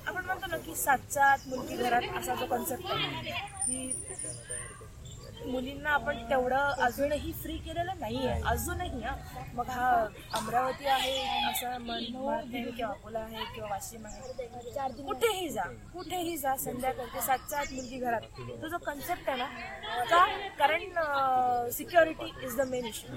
आपण 0.06 0.24
म्हणतो 0.24 0.46
ना 0.46 0.56
की 0.56 0.74
सातच्या 0.74 1.26
आत 1.26 1.46
मुलगी 1.46 1.76
घरात 1.76 2.02
असा 2.18 2.34
जो 2.34 2.46
कॉन्सेप्ट 2.46 2.90
आहे. 2.90 3.30
की 3.60 3.92
मुलींना 5.46 5.90
आपण 5.90 6.16
तेवढं 6.30 6.82
अजूनही 6.84 7.32
फ्री 7.42 7.56
केलेलं 7.58 7.98
नाही. 8.00 8.26
आहे 8.26 8.42
अजूनही 8.50 9.02
हा. 9.02 9.14
मग 9.54 9.68
हा 9.70 9.88
अमरावती 10.34 10.86
आहे 10.86 11.16
असं 11.50 11.76
मन 11.80 12.04
म्हणते 12.12 12.62
किंवा 12.70 12.90
अकोला 12.92 13.18
आहे 13.20 13.44
किंवा 13.54 13.68
वाशिम 13.70 14.06
आहे. 14.06 15.02
कुठेही 15.02 15.48
जा 15.48 15.62
कुठेही 15.92 16.36
जा 16.38 16.56
संध्याकाळी 16.64 17.20
सातच्या 17.26 17.58
आत 17.58 17.72
मुलगी 17.72 17.98
घरात. 17.98 18.40
तो 18.62 18.68
जो 18.68 18.78
कन्सेप्ट 18.86 19.28
आहे 19.28 19.38
ना 19.38 20.04
का? 20.10 20.24
कारण 20.58 21.70
security 21.72 22.32
is 22.46 22.56
the 22.56 22.68
main 22.70 22.86
issue 22.86 23.14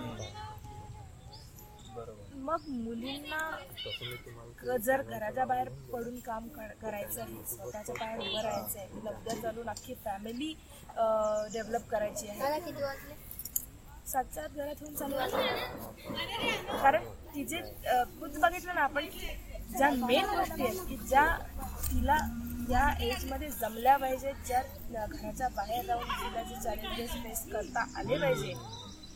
मग 2.39 2.67
मुलींना 2.70 4.77
जर 4.77 5.01
घराच्या 5.03 5.46
बाहेर 5.46 5.70
पडून 5.94 6.20
काम 6.20 6.48
कर- 6.50 6.75
करायचं 6.82 7.22
आहे 7.22 7.44
स्वतःच्या 7.48 7.96
पायावर 7.96 8.22
उभं 8.22 8.41
राहायचं 8.41 8.79
आहे 8.79 9.03
लग्न 9.06 9.41
चालून 9.41 9.70
अख्खी 9.70 9.94
फॅमिली 10.06 10.53
डेव्हलप 11.53 11.88
करायची 11.89 12.27
आहे. 12.29 12.39
सातच्या 14.08 14.44
आत 14.44 14.50
घरात 14.50 14.82
येऊन 14.82 14.96
चालू 14.96 15.15
कारण 16.77 17.03
तिचे 17.36 17.62
तूच 18.20 18.38
बघितलं 18.39 18.75
ना 18.75 18.82
आपण 18.82 19.08
ज्या 19.70 19.89
मेन 19.91 20.25
गोष्टी 20.27 20.62
आहेत 20.63 20.86
की 20.88 20.98
ज्या 21.00 21.25
तिला 21.84 22.17
या 22.70 22.89
एजमध्ये 23.03 23.50
जमल्या 23.51 23.98
पाहिजेत 23.98 24.46
ज्या 24.48 24.62
घराच्या 25.06 25.48
बाहेर 25.50 25.86
जाऊन 25.86 26.03
तिला 26.03 26.44
जे 26.44 26.56
चॅलेंजेस 26.63 27.12
फेस 27.24 27.46
करता 27.51 27.86
आले 28.00 28.17
पाहिजे 28.17 28.53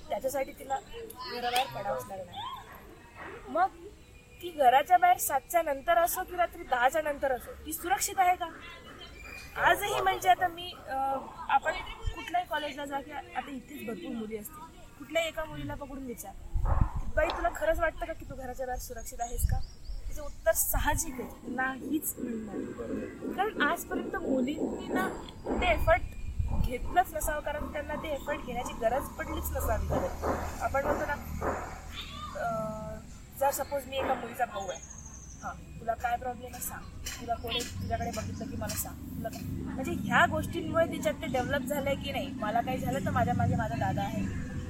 त्याच्यासाठी 0.09 0.51
तिला 0.51 0.77
घराबाहेर 0.77 1.67
पडावंच 1.73 2.05
लागणार 2.07 2.60
मग 3.49 3.69
ती 4.41 4.49
घराच्या 4.49 4.97
बाहेर 4.97 5.17
सातच्या 5.19 5.61
नंतर 5.63 5.97
असो 5.97 6.23
की 6.29 6.35
रात्री 6.35 6.63
दहाच्या 6.69 7.01
नंतर 7.01 7.31
असो 7.31 7.51
ती 7.65 7.73
सुरक्षित 7.73 8.19
आहे 8.19 8.35
का? 8.35 8.47
आजही 9.69 10.01
म्हणजे 10.01 10.29
आता 10.29 10.47
मी 10.47 10.71
आपण 10.87 11.73
कुठल्याही 12.15 12.47
कॉलेजला 12.49 12.85
जा 12.85 12.99
की 12.99 13.11
आता 13.11 13.49
इथेच 13.51 13.85
भरपूर 13.87 14.15
मुली 14.15 14.37
असतील. 14.37 14.69
कुठल्याही 14.99 15.27
एका 15.27 15.43
मुलीला 15.45 15.75
पकडून 15.75 16.05
विचार. 16.05 16.33
बाई 17.15 17.27
तुला 17.27 17.49
खरंच 17.55 17.79
वाटतं 17.79 18.05
का 18.05 18.13
की 18.13 18.25
तू 18.29 18.35
घराच्या 18.35 18.65
बाहेर 18.65 18.79
सुरक्षित 18.81 19.21
आहेस 19.21 19.49
का? 19.49 19.59
तिचं 20.07 20.21
उत्तर 20.23 20.51
साहजिक 20.53 21.19
आहे. 21.21 21.53
नाहीच 21.55 22.13
मिळणार. 22.19 23.33
कारण 23.37 23.61
आजपर्यंत 23.61 24.15
मुलींनी 24.27 24.87
ना 24.93 25.07
ते 25.61 25.71
एफर्ट 25.73 26.01
घेतलंच 26.65 27.13
नसावं 27.13 27.41
कारण 27.41 27.71
त्यांना 27.73 27.95
ते 28.03 28.13
एफर्ट 28.13 28.45
घेण्याची 28.45 28.73
गरज 28.81 29.07
पडलीच 29.17 29.51
नसावी. 29.51 29.87
आपण 30.61 30.85
म्हणतो 30.85 31.05
ना 31.05 31.15
जर 33.41 33.51
सपोज 33.51 33.85
मी 33.89 33.97
एका 33.97 34.13
मुलीचा 34.13 34.45
भाऊ 34.45 34.67
आहे. 34.69 34.79
हां 35.43 35.53
तुला 35.79 35.93
काय 36.01 36.15
प्रॉब्लेम 36.17 36.53
आहे 36.53 36.63
सांग. 36.63 36.83
तुला 37.19 37.33
कोणी 37.35 37.59
तुझ्याकडे 37.59 38.11
बघितलं 38.15 38.49
की 38.49 38.57
मला 38.57 38.75
सांग. 38.75 38.95
तुला 39.17 39.29
काय? 39.29 39.41
म्हणजे 39.65 39.91
ह्या 40.01 40.25
गोष्टींमुळे 40.31 40.85
तिच्यात 40.91 41.21
ते 41.21 41.27
डेव्हलप 41.27 41.67
झालंय 41.67 41.95
की 42.03 42.11
नाही? 42.11 42.31
मला 42.39 42.61
काही 42.61 42.77
झालं 42.77 43.05
तर 43.05 43.11
माझ्या 43.11 43.33
मागे 43.33 43.55
माझा 43.55 43.75
दादा 43.75 44.01
आहे. 44.03 44.21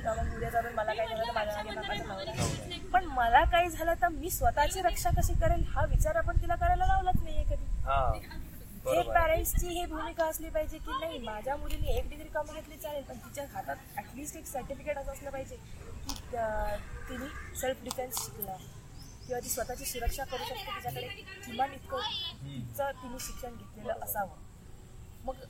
किंवा 0.01 0.13
मग 0.16 0.36
उद्या 0.36 0.50
जाऊन 0.50 0.74
मला 0.75 0.94
काही 0.94 1.08
झालं 1.10 1.24
तर 1.28 1.34
माझ्या 1.34 1.63
मागे 1.63 1.88
माझा 1.88 2.04
नवरा 2.04 2.32
आहे. 2.32 2.80
पण 2.94 3.06
मला 3.18 3.44
काही 3.46 3.70
झालं 3.70 3.94
तर 4.01 4.08
मी 4.10 4.30
स्वतःची 4.30 4.82
रक्षा 4.82 5.10
कशी 5.18 5.34
करेल? 5.34 5.63
हा 5.75 5.86
विचार 5.86 6.16
आपण 6.16 6.42
तिला 6.42 6.56
करायला 6.56 6.86
लावलाच 6.86 7.22
नाहीये 7.24 7.44
कधी. 7.44 7.66
हा 7.86 8.12
पॅरेंट्सची 9.13 9.68
ही 9.68 9.86
भूमिका 9.86 10.25
असली 10.25 10.50
पाहिजे 10.50 10.78
की 10.78 10.92
नाही? 11.00 11.18
माझ्या 11.20 11.56
मुलीने 11.56 11.98
एक 11.98 12.10
डिग्री 12.10 12.28
कमी 12.34 12.54
घेतली 12.54 12.78
चालेल 12.78 13.04
पण 13.04 13.18
तिच्या 13.18 13.46
हातात 13.54 13.75
ॲटलिस्ट 13.98 14.36
एक 14.38 14.46
सर्टिफिकेट 14.46 14.98
असं 14.98 15.12
असलं 15.12 15.30
पाहिजे. 15.30 15.58
तिने 16.34 17.28
सेल्फ 17.60 17.84
डिफेन्स 17.84 18.24
शिकला. 18.26 18.56
किंवा 19.26 19.40
ती 19.40 19.50
स्वतःची 19.50 19.86
सुरक्षा 19.86 20.24
करू 20.26 20.44
शकते 20.44 20.76
तिच्याकडे 20.76 21.08
किमान 21.46 21.74
इतकं 21.74 22.00
तिचं 22.44 22.92
तिने 23.02 23.20
शिक्षण 23.26 23.56
घेतलेलं 23.56 24.04
असावं. 24.04 24.38
मग 25.26 25.44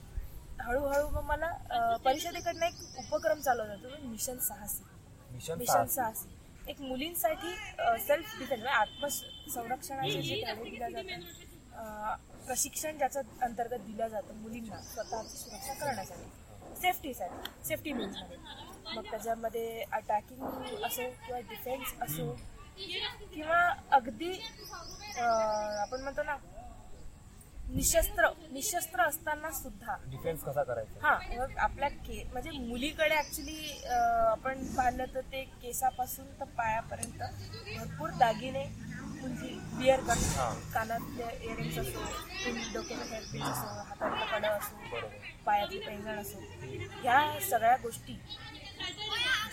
हळूहळू 0.62 1.10
मग 1.10 1.24
मला 1.26 1.98
परिषदेकडनं 2.06 2.66
एक 2.66 2.98
उपक्रम 3.00 3.40
चालवला 3.42 3.76
जातो 3.76 4.08
मिशन 4.08 4.38
साहसी. 4.40 4.84
मिशन 5.58 5.86
साहस. 5.88 6.26
एक 6.70 6.82
मुलींसाठी 6.82 7.52
सेल्फ 8.08 8.38
डिफेन्स 8.40 8.50
म्हणजे 8.52 8.68
आत्मसंरक्षणाचे 8.70 10.22
जे 10.22 10.42
धडे 10.48 10.70
दिल्या 10.70 10.90
जातात 10.90 12.46
प्रशिक्षण 12.48 12.98
ज्याच्या 12.98 13.22
अंतर्गत 13.46 13.86
दिलं 13.86 14.08
जातं 14.08 14.36
मुलींना 14.42 14.82
स्वतःची 14.84 15.38
सुरक्षा 15.38 15.74
करण्यासाठी. 15.76 16.30
सेफ्टीसाठी 16.82 17.68
सेफ्टी 17.68 17.94
मीन्समध्ये 17.94 18.38
मग 18.86 19.04
त्याच्यामध्ये 19.10 19.84
अटॅकिंग 19.94 20.44
असो 20.86 21.10
किंवा 21.26 21.40
डिफेन्स 21.50 21.94
असो 22.02 22.32
किंवा 23.34 23.60
अगदी 23.96 24.32
आपण 25.18 26.02
म्हणतो 26.02 26.24
ना 26.24 26.36
निशस्त्र 27.74 28.28
निशस्त्र 28.52 29.02
असताना 29.02 29.50
सुद्धा. 29.54 29.96
डिफेन्स 30.12 30.42
कसा 30.44 30.64
करायचा? 30.64 31.00
हा 31.02 31.18
मग 31.38 31.58
आपल्या 31.66 31.90
के 31.90 32.24
म्हणजे 32.34 32.52
मुलीकडे 32.58 33.16
ऍक्च्युली 33.18 33.82
आपण 33.88 34.66
पाहिलं 34.76 35.14
तर 35.14 35.22
ते 35.32 35.44
केसापासून 35.62 36.26
तर 36.40 36.46
पायापर्यंत 36.58 37.22
भरपूर 37.78 38.10
दागिने 38.20 38.64
म्हणजे 39.22 39.50
बिअर. 39.78 40.00
करतात 40.02 40.74
कानातले 40.74 41.24
इयरिंग्स 41.42 41.78
असो 41.80 42.00
हेअरपिन्स 42.00 43.48
असो 43.48 43.68
हातातलं 43.80 44.26
कडं 44.32 44.48
असो 44.50 45.00
पायातली 45.46 45.80
पैंजण 45.80 46.20
असो 46.20 46.40
ह्या 47.02 47.20
सगळ्या 47.50 47.76
गोष्टी 47.84 48.20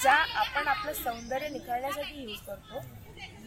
ज्या 0.02 0.14
आपण 0.40 0.68
आपलं 0.68 0.92
सौंदर्य 0.94 1.49
निखळण्यासाठी 1.49 2.23
यूज 2.23 2.38
करतो 2.47 2.80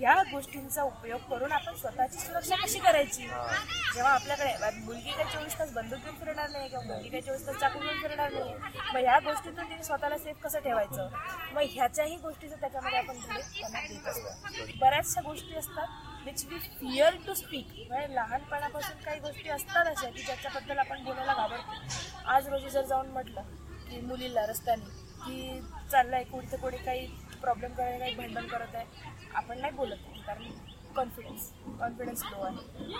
या 0.01 0.13
गोष्टींचा 0.31 0.83
उपयोग 0.83 1.19
करून 1.29 1.51
आपण 1.51 1.75
स्वतःची 1.75 2.17
सुरक्षा 2.19 2.55
कशी 2.55 2.79
करायची? 2.79 3.23
जेव्हा 3.23 4.11
आपल्याकडे 4.11 4.69
मुलगी 4.77 5.11
काही 5.11 5.31
चोवीस 5.33 5.57
तास 5.59 5.71
बंदूक 5.73 5.99
घेऊन 5.99 6.15
फिरणार 6.19 6.49
नाही 6.49 6.69
किंवा 6.69 6.83
मुलगी 6.85 7.09
काही 7.09 7.21
चोवीस 7.21 7.45
तास 7.47 7.55
चाकू 7.59 7.79
घेऊन 7.79 8.01
फिरणार 8.01 8.31
नाही 8.31 8.53
मग 8.93 8.99
ह्या 8.99 9.17
गोष्टीतून 9.25 9.69
तिने 9.69 9.83
स्वतःला 9.83 10.17
सेफ 10.17 10.41
कसं 10.43 10.59
ठेवायचं? 10.59 11.09
मग 11.53 11.61
ह्याच्याही 11.71 12.15
गोष्टीचं 12.17 12.55
त्याच्यामध्ये 12.61 12.97
आपण 12.99 13.19
त्यांना 13.19 13.79
देत 13.81 14.07
असतो. 14.07 14.65
बऱ्याचशा 14.81 15.21
गोष्टी 15.21 15.55
असतात 15.55 16.25
which 16.25 16.45
we 16.49 16.59
fear 16.79 17.15
to 17.27 17.33
speak 17.33 17.67
म्हणजे 17.87 18.15
लहानपणापासून 18.15 19.03
काही 19.05 19.19
गोष्टी 19.19 19.49
असतात 19.49 19.85
अशा 19.87 20.09
की 20.09 20.21
ज्याच्याबद्दल 20.23 20.77
आपण 20.77 21.03
बोलायला 21.03 21.33
घाबरतो. 21.33 21.79
आज 22.27 22.47
रोजी 22.49 22.69
जर 22.69 22.85
जाऊन 22.85 23.09
म्हटलं 23.11 23.41
की 23.89 24.01
मुलीला 24.01 24.45
रस्त्याने 24.45 25.00
की 25.21 25.59
चाललंय 25.91 26.23
कोणी 26.23 26.51
तर 26.51 26.57
कोणी 26.57 26.77
काही 26.77 27.05
प्रॉब्लेम 27.41 27.71
करायला 27.73 27.97
काही 27.99 28.15
भांडण 28.15 28.47
करत 28.47 28.75
आहे 28.75 29.09
आपण 29.35 29.59
नाही 29.59 29.73
बोलत 29.73 30.07
आहे 30.07 30.21
कारण 30.21 30.51
कॉन्फिडन्स 30.95 31.49
कॉन्फिडन्स 31.79 32.23
लो 32.23 32.41
आहे. 32.43 32.93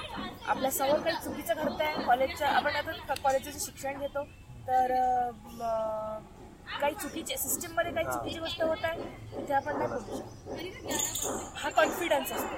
आपल्यासमोर 0.45 0.99
काही 0.99 1.15
चुकीचं 1.23 1.53
घडतंय 1.55 2.03
कॉलेजच्या 2.05 2.49
आपण 2.49 2.75
आता 2.75 3.13
कॉलेजचं 3.23 3.59
शिक्षण 3.59 3.99
घेतो 3.99 4.23
तर 4.67 4.93
काही 6.71 6.93
चुकीचे 6.93 7.37
सिस्टीममध्ये 7.37 7.91
काही 7.93 8.05
चुकीची 8.07 8.39
गोष्ट 8.39 8.61
होत 8.63 8.85
आहे 8.85 9.03
तिथे 9.31 9.53
आपण 9.53 9.77
नाही 9.77 9.89
बोलू 9.89 10.17
शकत. 10.17 11.57
हा 11.57 11.69
कॉन्फिडन्स 11.71 12.31
असतो. 12.31 12.55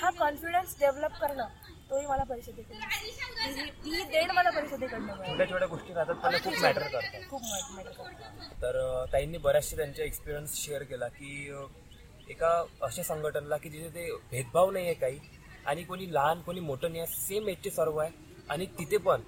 हा 0.00 0.10
कॉन्फिडन्स 0.18 0.76
डेव्हलप 0.80 1.18
करणं 1.20 1.46
तोही 1.90 2.06
मला 2.06 2.22
परिषदेकडून. 2.24 2.80
ती 3.54 3.68
ती 3.84 4.02
देण 4.12 4.30
मला 4.30 4.50
परिषदेकडनं 4.50 5.14
छोट्या 5.26 5.46
छोट्या 5.48 5.66
गोष्टी 5.68 5.94
राहतात 5.94 6.14
पण 6.14 6.36
खूप 6.44 6.54
मॅटर 6.62 6.82
करतात. 6.82 7.20
खूप 7.30 7.42
मॅटर 7.44 7.90
करतो 7.90 8.62
तर 8.62 9.04
ताईंनी 9.12 9.38
बऱ्याचशे 9.38 9.76
त्यांचा 9.76 10.02
एक्सपिरियन्स 10.02 10.54
शेअर 10.56 10.82
केला 10.82 11.08
की 11.10 11.50
एका 12.30 12.50
अशा 12.82 13.02
संघटनला 13.02 13.56
की 13.56 13.70
जिथे 13.70 13.88
ते 13.94 14.10
भेदभाव 14.30 14.70
नाही 14.70 14.84
आहे 14.84 14.94
काही 14.94 15.18
आणि 15.66 15.82
कोणी 15.84 16.12
लहान 16.14 16.40
कोणी 16.42 16.60
मोठं 16.60 16.90
नाही 16.90 17.00
आहे 17.00 17.14
सेम 17.16 17.48
एजचे 17.48 17.70
सर्व 17.70 17.98
आहे 17.98 18.10
आणि 18.50 18.66
तिथे 18.78 18.96
पण 18.98 19.20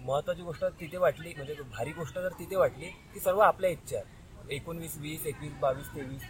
महत्वाची 0.00 0.42
गोष्ट 0.42 0.64
तिथे 0.80 0.96
वाटली 0.96 1.32
म्हणजे 1.36 1.54
भारी 1.70 1.92
गोष्ट 1.92 2.18
जर 2.18 2.32
तिथे 2.38 2.56
वाटली 2.56 2.88
की 3.14 3.20
सर्व 3.20 3.38
आपल्या 3.40 3.70
आहेत. 3.70 4.04
एकोणवीस 4.50 4.96
वीस 5.00 5.26
एकवीस 5.26 5.52
बावीस 5.60 5.86
तेवीस 5.94 6.22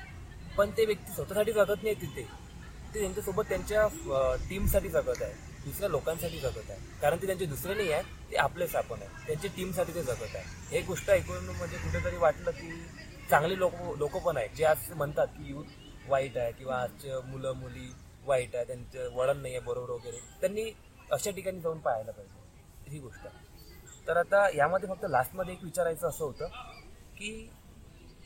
पण 0.57 0.71
ते 0.77 0.85
व्यक्ती 0.87 1.13
स्वतःसाठी 1.13 1.53
जगत 1.53 1.83
नाही 1.83 1.95
तिथे. 2.03 2.23
ते 2.95 3.01
त्यांच्यासोबत 3.01 3.45
त्यांच्या 3.49 3.87
टीमसाठी 4.49 4.89
जगत 4.89 5.23
आहे 5.23 5.33
दुसऱ्या 5.65 5.89
लोकांसाठी 5.89 6.39
जगत 6.41 6.71
आहे. 6.71 6.79
कारण 7.01 7.17
ते 7.23 7.27
त्यांचे 7.27 7.47
दुसरे 7.47 7.75
नाही 7.75 7.93
आहे 7.93 8.31
ते 8.31 8.37
आपलेच 8.37 8.75
आपण 8.77 9.03
आहे 9.03 9.27
त्यांच्या 9.27 9.51
टीमसाठी 9.57 9.95
ते 9.95 10.03
जगत 10.03 10.35
आहे. 10.35 10.45
हे 10.71 10.81
गोष्ट 10.87 11.11
ऐकून 11.11 11.45
म्हणजे 11.47 11.77
कुठेतरी 11.79 12.17
वाटलं 12.17 12.51
की 12.51 12.71
चांगले 13.31 13.59
लोक 13.59 13.75
लोक 13.99 14.17
पण 14.25 14.37
आहेत 14.37 14.57
जे 14.57 14.65
आज 14.65 14.91
म्हणतात 14.93 15.27
की 15.37 15.51
यूथ 15.51 16.09
वाईट 16.09 16.37
आहे 16.39 16.53
किंवा 16.53 16.77
आजचे 16.77 17.21
मुलं 17.27 17.53
मुली 17.57 17.91
वाईट 18.25 18.55
आहे 18.57 18.65
त्यांचं 18.65 19.15
वळण 19.15 19.37
नाही 19.37 19.55
आहे 19.55 19.65
बरोबर 19.65 19.91
वगैरे. 19.91 20.19
त्यांनी 20.41 20.71
अशा 21.13 21.31
ठिकाणी 21.31 21.61
जाऊन 21.61 21.79
पाहायला 21.79 22.11
पाहिजे. 22.11 22.91
ही 22.91 22.99
गोष्ट 22.99 23.27
आहे. 23.27 24.07
तर 24.07 24.17
आता 24.17 24.49
यामध्ये 24.57 24.89
फक्त 24.89 25.05
लास्टमध्ये 25.11 25.55
एक 25.55 25.65
विचारायचं 25.65 26.09
असं 26.09 26.25
होतं 26.25 26.49
की 27.17 27.31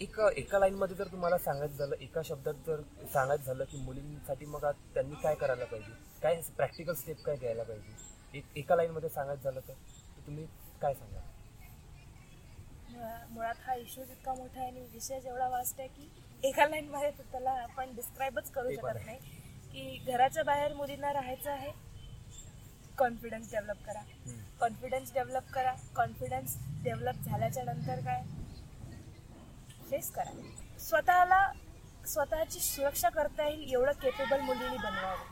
एक 0.00 0.18
एका 0.36 0.58
लाईनमध्ये 0.58 0.96
जर 0.96 1.06
तुम्हाला 1.06 1.38
सांगायचं 1.38 1.76
झालं 1.76 1.94
एका 2.00 2.20
शब्दात 2.24 2.54
जर 2.66 2.80
सांगायचं 3.12 3.44
झालं 3.44 3.64
की 3.64 3.76
मुलींसाठी 3.76 4.44
मग 4.46 4.64
आज 4.64 4.74
त्यांनी 4.94 5.14
काय 5.22 5.34
करायला 5.34 5.64
पाहिजे? 5.64 5.92
काय 6.22 6.40
प्रॅक्टिकल 6.56 6.94
स्टेप 6.94 7.22
काय 7.24 7.36
घ्यायला 7.36 7.62
पाहिजे? 7.62 8.38
एक 8.38 8.44
एका 8.56 8.76
लाईनमध्ये 8.76 9.08
सांगायचं 9.08 9.42
झालं 9.42 9.60
तर 9.68 9.72
तुम्ही 10.26 10.46
काय 10.82 10.94
सांगाल? 10.94 11.22
मुळा- 12.90 13.28
मुळात 13.30 13.54
हा 13.66 13.74
इश्यू 13.74 14.04
इतका 14.04 14.34
मोठा 14.34 14.60
आहे 14.60 14.70
आणि 14.70 14.80
विषय 14.92 15.20
जेवढा 15.20 15.48
वास्ट 15.48 15.80
आहे 15.80 15.88
की 15.88 16.08
एका 16.44 16.68
लाईन 16.68 16.88
मध्ये 16.88 17.10
तर 17.10 17.22
त्याला 17.32 17.50
आपण 17.50 17.94
डिस्क्राईबच 17.94 18.50
करू 18.50 18.70
शकत. 18.70 19.06
नाही. 19.06 19.18
की 19.72 20.12
घराच्या 20.12 20.42
बाहेर 20.44 20.74
मुलींना 20.74 21.12
राहायचं 21.12 21.50
आहे 21.50 21.70
कॉन्फिडन्स 22.98 23.50
डेव्हलप 23.50 23.84
करा. 23.86 24.00
कॉन्फिडन्स 24.60 25.12
डेव्हलप 25.14 25.50
करा. 25.52 25.74
कॉन्फिडन्स 25.96 26.56
डेव्हलप 26.84 27.14
झाल्याच्यानंतर 27.14 28.00
काय? 28.00 28.22
फेस 29.90 30.10
करा. 30.12 30.30
स्वतःला 30.80 31.40
स्वतःची 32.06 32.60
सुरक्षा 32.60 33.08
करता 33.08 33.48
येईल 33.48 33.72
एवढं 33.72 33.92
केपेबल 34.02 34.40
मुलींनी 34.40 34.76
बनवावं. 34.76 35.24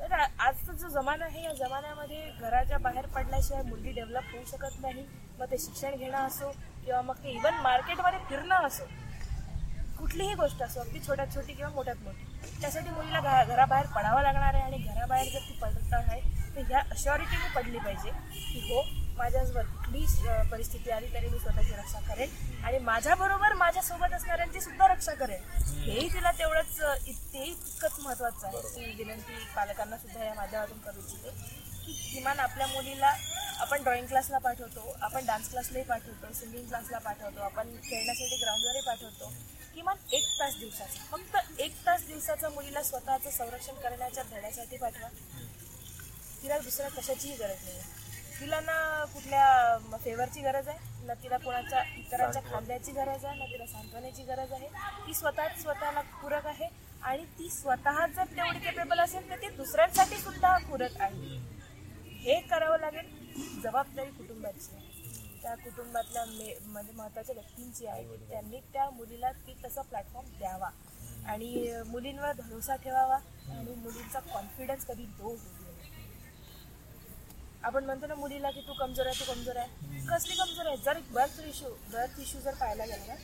तर 0.00 0.12
आजचा 0.12 0.72
जो 0.72 0.88
जमाना 0.90 1.24
आहे 1.24 1.42
या 1.44 1.52
जमान्यामध्ये 1.54 2.30
घराच्या 2.40 2.78
बाहेर 2.78 3.06
पडल्याशिवाय 3.14 3.62
मुलगी 3.62 3.92
डेव्हलप 3.92 4.32
होऊ 4.32 4.44
शकत 4.50 4.80
नाही. 4.80 5.04
मग 5.38 5.50
ते 5.50 5.58
शिक्षण 5.58 5.96
घेणं 5.96 6.18
असो 6.18 6.50
किंवा 6.84 7.00
मग 7.02 7.22
ते 7.24 7.30
इव्हन 7.32 7.60
मार्केटमध्ये 7.62 8.18
फिरणं 8.28 8.66
असो 8.66 8.84
कुठलीही 9.98 10.34
गोष्ट 10.34 10.62
असो 10.62 10.80
अगदी 10.80 10.98
छोट्यात 11.06 11.34
छोटी 11.34 11.52
किंवा 11.52 11.70
मोठ्यात 11.74 12.02
मोठी 12.04 12.60
त्यासाठी 12.60 12.90
मुलीला 12.90 13.20
घरा 13.20 13.42
घराबाहेर 13.44 13.86
पडावं 13.94 14.22
लागणार 14.22 14.54
आहे 14.54 14.62
आणि 14.62 14.76
घराबाहेर 14.78 15.32
जर 15.32 15.48
ती 15.48 15.58
पडत 15.62 15.92
आहे 15.94 16.20
तर 16.56 16.62
ह्या 16.68 16.80
अशॉरिटीने 16.90 17.48
पडली 17.54 17.78
पाहिजे 17.78 18.10
की 18.32 18.60
हो 18.68 18.82
माझ्यावर 19.16 19.64
कुठलीही 19.88 20.48
परिस्थिती 20.50 20.90
आली 20.90 21.06
तरी 21.14 21.28
मी 21.28 21.38
स्वतःची 21.38 21.72
रक्षा 21.72 22.00
करेन. 22.08 22.30
आणि 22.64 22.78
माझ्याबरोबर 22.84 23.52
माझ्यासोबत 23.54 24.12
असणाऱ्यांची 24.14 24.60
सुद्धा 24.60 24.86
रक्षा 24.88 25.14
करेन. 25.14 25.42
हेही 25.84 26.08
तिला 26.12 26.30
तेवढंच 26.38 26.78
तेही 27.32 27.52
तितकंच 27.54 27.98
महत्वाचं 28.00 28.46
आहे. 28.46 28.62
ती 28.74 28.94
विनंती 28.96 29.44
पालकांना 29.56 29.96
सुद्धा 29.96 30.24
या 30.24 30.34
माध्यमातून 30.34 30.78
करू 30.78 31.00
इच्छिते 31.00 31.30
की 31.84 31.92
किमान 32.12 32.40
आपल्या 32.40 32.66
मुलीला 32.66 33.14
आपण 33.60 33.82
ड्रॉइंग 33.82 34.06
क्लासला 34.06 34.38
पाठवतो 34.38 34.96
आपण 35.00 35.26
डान्स 35.26 35.48
क्लासलाही 35.50 35.84
पाठवतो 35.84 36.32
सिंगिंग 36.34 36.66
क्लासला 36.68 36.98
पाठवतो 36.98 37.40
आपण 37.42 37.74
खेळण्यासाठी 37.84 38.36
ग्राउंडवरही 38.42 38.80
पाठवतो. 38.86 39.32
किमान 39.74 39.96
एक 40.12 40.24
तास 40.40 40.56
दिवसाचा 40.58 41.04
फक्त 41.10 41.60
एक 41.60 41.74
तास 41.86 42.06
दिवसाचा 42.06 42.48
मुलीला 42.48 42.82
स्वतःचं 42.82 43.30
संरक्षण 43.30 43.80
करण्याच्या 43.82 44.24
धड्यासाठी 44.30 44.76
पाठवा. 44.76 45.08
तिला 46.42 46.58
दुसऱ्या 46.58 46.88
कशाचीही 46.90 47.36
गरज 47.36 47.64
नाही. 47.64 47.80
तिला 48.40 48.60
ना 48.60 49.04
कुठल्या 49.14 49.98
फेवरची 50.04 50.40
गरज 50.40 50.68
आहे? 50.68 51.06
ना 51.06 51.14
तिला 51.14 51.36
कोणाच्या 51.38 51.82
इतरांच्या 51.96 52.42
खांद्याची 52.42 52.92
गरज 52.92 53.24
आहे? 53.24 53.38
ना 53.38 53.44
तिला 53.44 53.66
सांत्वनाची 53.66 54.22
गरज 54.22 54.52
आहे? 54.52 54.68
ती 55.06 55.14
स्वतः 55.14 55.48
स्वतःला 55.60 56.00
पूरक 56.22 56.46
आहे 56.46 56.68
आणि 57.02 57.24
ती 57.38 57.48
स्वतः 57.50 58.06
जर 58.06 58.24
तेवढी 58.24 58.58
केपेबल 58.58 59.00
असेल 59.00 59.30
तर 59.30 59.36
ती 59.36 59.48
दुसऱ्यांसाठी 59.48 60.16
सुद्धा 60.16 60.56
पूरक 60.58 61.00
आहे. 61.00 61.36
हे 62.22 62.40
करावं 62.40 62.78
लागेल 62.78 63.60
जबाबदारी 63.62 64.10
कुटुंबाची 64.10 64.76
आहे. 64.76 64.86
त्या 65.42 65.54
कुटुंबातल्या 65.54 66.24
मे 66.24 66.58
म्हणजे 66.62 66.92
महत्त्वाच्या 66.92 67.34
व्यक्तींची 67.34 67.86
आहे. 67.86 68.16
त्यांनी 68.30 68.60
त्या 68.72 68.90
मुलीला 68.90 69.32
ती 69.32 69.54
तसा 69.64 69.82
प्लॅटफॉर्म 69.82 70.28
द्यावा. 70.38 70.70
आणि 71.26 71.82
मुलींवर 71.86 72.32
भरोसा 72.32 72.76
ठेवावा. 72.76 73.18
आणि 73.50 73.74
मुलींचा 73.74 74.20
कॉन्फिडन्स 74.20 74.84
कधी 74.86 75.02
लो 75.02 75.32
नये. 75.32 75.67
आपण 77.64 77.84
म्हणतो 77.84 78.06
ना 78.06 78.14
मुलीला 78.14 78.50
की 78.50 78.60
तू 78.66 78.72
कमजोर 78.72 79.06
आहे 79.06 79.20
तू 79.20 79.32
कमजोर 79.32 79.56
आहे. 79.56 80.06
कसली 80.08 80.34
कमजोर 80.34 80.66
आहे? 80.66 80.76
जर 80.84 80.98
बर्थ 81.12 81.40
इश्यू 81.46 81.68
बर्थ 81.92 82.20
इश्यू 82.20 82.40
जर 82.40 82.54
पाहायला 82.54 82.84
गेला 82.84 83.04
ना 83.06 83.14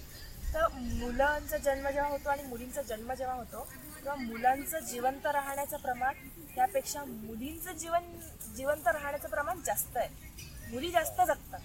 तर 0.54 0.66
मुलांचा 0.98 1.56
जन्म 1.56 1.88
जेव्हा 1.88 2.10
होतो 2.10 2.28
आणि 2.30 2.42
मुलींचा 2.42 2.82
जन्म 2.82 3.12
जेव्हा 3.12 3.34
होतो 3.34 3.66
तेव्हा 3.96 4.14
मुलांचं 4.16 4.78
जिवंत 4.80 5.26
राहण्याचं 5.26 5.76
प्रमाण 5.76 6.14
त्यापेक्षा 6.54 7.04
मुलींचं 7.04 7.72
जीवन 7.72 8.02
जिवंत 8.56 8.88
राहण्याचं 8.88 9.28
प्रमाण 9.28 9.60
जास्त 9.66 9.96
आहे. 9.96 10.08
मुली 10.70 10.90
जास्त 10.90 11.20
जगतात. 11.20 11.60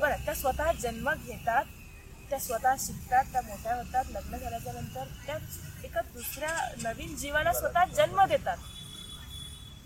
बरं 0.00 0.24
त्या 0.24 0.34
स्वतः 0.34 0.72
जन्म 0.72 1.10
घेतात 1.12 1.64
त्या 2.30 2.38
स्वतः 2.38 2.74
शिकतात 2.78 3.24
त्या 3.32 3.40
मोठ्या 3.42 3.74
होतात 3.76 4.10
लग्न 4.10 4.36
झाल्याच्यानंतर 4.36 5.04
त्या 5.26 5.36
एका 5.84 6.00
दुसऱ्या 6.14 6.54
नवीन 6.82 7.14
जीवाला 7.16 7.52
स्वतः 7.52 7.84
जन्म 7.96 8.24
देतात. 8.24 8.56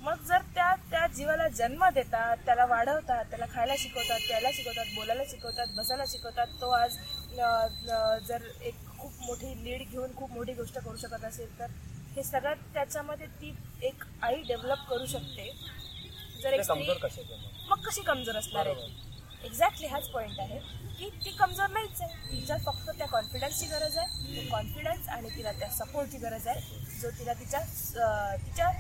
मग 0.02 0.22
जर 0.28 0.42
त्या 0.54 0.74
त्या 0.90 1.06
जीवाला 1.06 1.46
जन्म 1.48 1.84
देतात 1.94 2.36
त्याला 2.46 2.64
वाढवतात 2.66 3.24
त्याला 3.24 3.46
खायला 3.52 3.74
शिकवतात 3.78 4.20
प्यायला 4.20 4.48
शिकवतात 4.54 4.86
बोलायला 4.94 5.22
शिकवतात 5.30 5.66
बसायला 5.76 6.04
शिकवतात 6.08 6.46
तो 6.60 6.70
आज 6.70 6.96
जर 8.28 8.48
एक 8.62 8.74
खूप 8.98 9.12
मोठी 9.20 9.52
लीड 9.64 9.88
घेऊन 9.90 10.14
खूप 10.16 10.32
मोठी 10.32 10.52
गोष्ट 10.52 10.78
करू 10.78 10.96
शकत 10.96 11.24
असेल 11.24 11.58
तर 11.58 11.70
हे 12.16 12.22
सगळं 12.22 12.54
त्याच्यामध्ये 12.74 13.26
ती 13.40 13.54
एक 13.82 14.02
आई 14.22 14.42
डेव्हलप 14.48 14.88
करू 14.88 15.06
शकते. 15.06 15.50
जर 16.42 16.52
एक 16.52 16.60
स्त्री 16.62 16.82
मग? 17.68 17.78
कशी 17.86 18.02
कमजोर 18.02 18.36
असणार 18.36 18.66
आहे 18.66 18.90
एक्झॅक्टली 19.46 19.86
हाच 19.86 20.08
पॉइंट 20.10 20.40
आहे 20.40 20.58
की 20.98 21.08
ती 21.24 21.30
कमजोर 21.38 21.68
नाहीच 21.68 22.00
आहे. 22.02 22.30
तिच्या 22.30 22.56
फक्त 22.66 22.90
त्या 22.98 23.06
कॉन्फिडन्सची 23.06 23.66
गरज 23.66 23.96
आहे. 23.98 24.48
कॉन्फिडन्स 24.50 25.08
आणि 25.08 25.28
तिला 25.36 25.52
त्या 25.52 25.68
सपोर्टची 25.70 26.18
गरज 26.18 26.46
आहे. 26.48 26.60
जो 27.00 27.10
तिला 27.18 27.32
तिच्या 27.32 27.60
तिच्या 28.36 28.70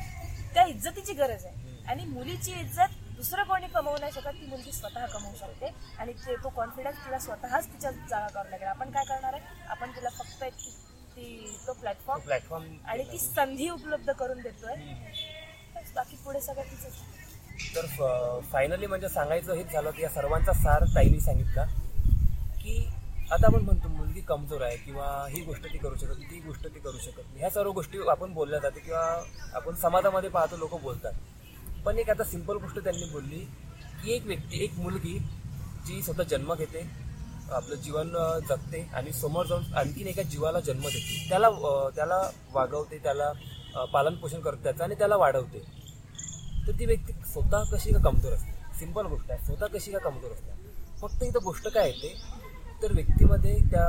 त्या 0.54 0.64
इज्जतीची 0.64 1.12
गरज 1.12 1.44
आहे. 1.44 1.82
आणि 1.88 2.04
मुलीची 2.04 2.52
इज्जत 2.52 3.14
दुसरं 3.16 3.42
कोणी 3.42 3.66
कमवू 3.66 3.96
नाही 4.00 4.12
शकत 4.12 4.28
ती 4.28 4.46
मुलगी 4.46 4.72
स्वतः 4.72 5.06
कमवू 5.06 5.34
शकते. 5.40 5.66
आणि 5.98 6.12
ते 6.12 6.36
तो 6.36 6.48
कॉन्फिडन्स 6.48 6.96
तिला 6.96 7.18
स्वतःच 7.18 7.66
तिच्या 7.66 7.90
जागा 7.90 8.28
करावा 8.28 8.50
लागेल. 8.50 8.68
आपण 8.68 8.90
काय 8.90 9.04
करणार 9.04 9.32
आहे? 9.32 9.42
आपण 9.68 9.90
तिला 9.90 10.08
फक्त 10.08 10.42
एक 10.42 10.52
ती- 10.52 11.16
ती 11.16 11.56
प्लॅटफॉर्म 11.80 12.20
प्लॅटफॉर्म 12.20 12.64
आणि 12.84 13.12
ती 13.12 13.18
संधी 13.18 13.68
उपलब्ध 13.68 14.12
करून 14.12 14.40
देतोय. 14.40 14.74
बाकी 15.94 16.16
पुढे 16.16 16.40
सगळं 16.40 16.62
तिचं. 16.62 16.88
तर 17.76 18.40
फायनली 18.52 18.86
म्हणजे 18.86 19.08
सांगायचं 19.08 19.52
हेच 19.52 19.72
झालं 19.72 19.90
की 19.90 20.02
या 20.02 20.08
सर्वांचा 20.08 20.52
सार 20.52 20.84
ताईने 20.94 21.20
सांगितला 21.20 21.64
की 22.62 22.92
आता 23.32 23.46
आपण 23.46 23.62
म्हणतो 23.64 23.88
मुलगी 23.88 24.20
कमजोर 24.28 24.62
आहे 24.62 24.76
किंवा 24.76 25.04
ही 25.30 25.40
गोष्ट 25.42 25.64
ती 25.64 25.78
करू 25.78 25.96
शकत 25.96 26.16
ती 26.30 26.40
गोष्ट 26.46 26.64
ती 26.64 26.80
करू 26.80 26.98
शकत 27.02 27.18
नाही. 27.18 27.38
ह्या 27.38 27.50
सर्व 27.50 27.70
गोष्टी 27.72 27.98
आपण 28.10 28.32
बोलल्या 28.34 28.58
जाते 28.60 28.80
किंवा 28.80 29.04
आपण 29.56 29.74
समाजामध्ये 29.82 30.30
पाहतो 30.30 30.56
लोक 30.56 30.74
बोलतात. 30.82 31.12
पण 31.84 31.98
एक 31.98 32.10
आता 32.10 32.24
सिंपल 32.24 32.56
गोष्ट 32.62 32.78
त्यांनी 32.78 33.08
बोलली 33.12 33.38
की 34.02 34.12
एक 34.14 34.26
व्यक्ती 34.26 34.62
एक 34.64 34.78
मुलगी 34.78 35.18
जी 35.86 36.02
स्वतः 36.02 36.22
जन्म 36.30 36.52
घेते 36.54 36.82
आपलं 37.52 37.74
जीवन 37.84 38.12
जगते 38.48 38.80
आणि 38.94 39.12
समोर 39.12 39.46
जाऊन 39.46 39.72
आणखीन 39.76 40.06
एका 40.08 40.22
जीवाला 40.22 40.60
जन्म 40.60 40.82
देते. 40.82 41.26
त्याला 41.28 41.48
त्याला 41.96 42.20
वागवते 42.52 42.98
त्याला 43.02 43.32
पालनपोषण 43.92 44.40
करते 44.40 44.62
त्याचं 44.62 44.84
आणि 44.84 44.94
त्याला 44.98 45.16
वाढवते. 45.16 45.64
तर 46.66 46.78
ती 46.78 46.86
व्यक्ती 46.86 47.12
स्वतः 47.32 47.64
कशी 47.72 47.92
का 47.92 47.98
कमजोर 48.10 48.32
असते? 48.32 48.52
सिंपल 48.78 49.06
गोष्ट 49.06 49.30
आहे. 49.30 49.44
स्वतः 49.46 49.76
कशी 49.78 49.92
का 49.92 49.98
कमजोर 50.00 50.32
असते? 50.32 50.60
फक्त 51.00 51.22
इथं 51.22 51.44
गोष्ट 51.44 51.68
काय 51.68 51.90
येते 51.90 52.14
तर 52.82 52.92
व्यक्तीमध्ये 52.92 53.54
त्या 53.70 53.86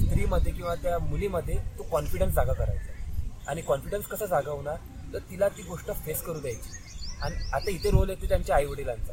स्त्रीमध्ये 0.00 0.52
किंवा 0.52 0.74
त्या 0.82 0.98
मुलीमध्ये 0.98 1.54
तो 1.78 1.82
कॉन्फिडन्स 1.90 2.34
जागा 2.34 2.52
करायचा 2.52 3.50
आणि 3.50 3.62
कॉन्फिडन्स 3.62 4.06
कसा 4.06 4.26
जागा 4.26 4.50
होणार 4.50 4.76
तर 5.12 5.18
तिला 5.30 5.48
ती 5.48 5.62
गोष्ट 5.62 5.90
फेस 6.04 6.22
करू 6.22 6.40
द्यायची. 6.40 6.78
आणि 7.22 7.36
आता 7.52 7.70
इथे 7.70 7.90
रोल 7.90 8.10
येते 8.10 8.28
त्यांच्या 8.28 8.56
आईवडिलांचा. 8.56 9.12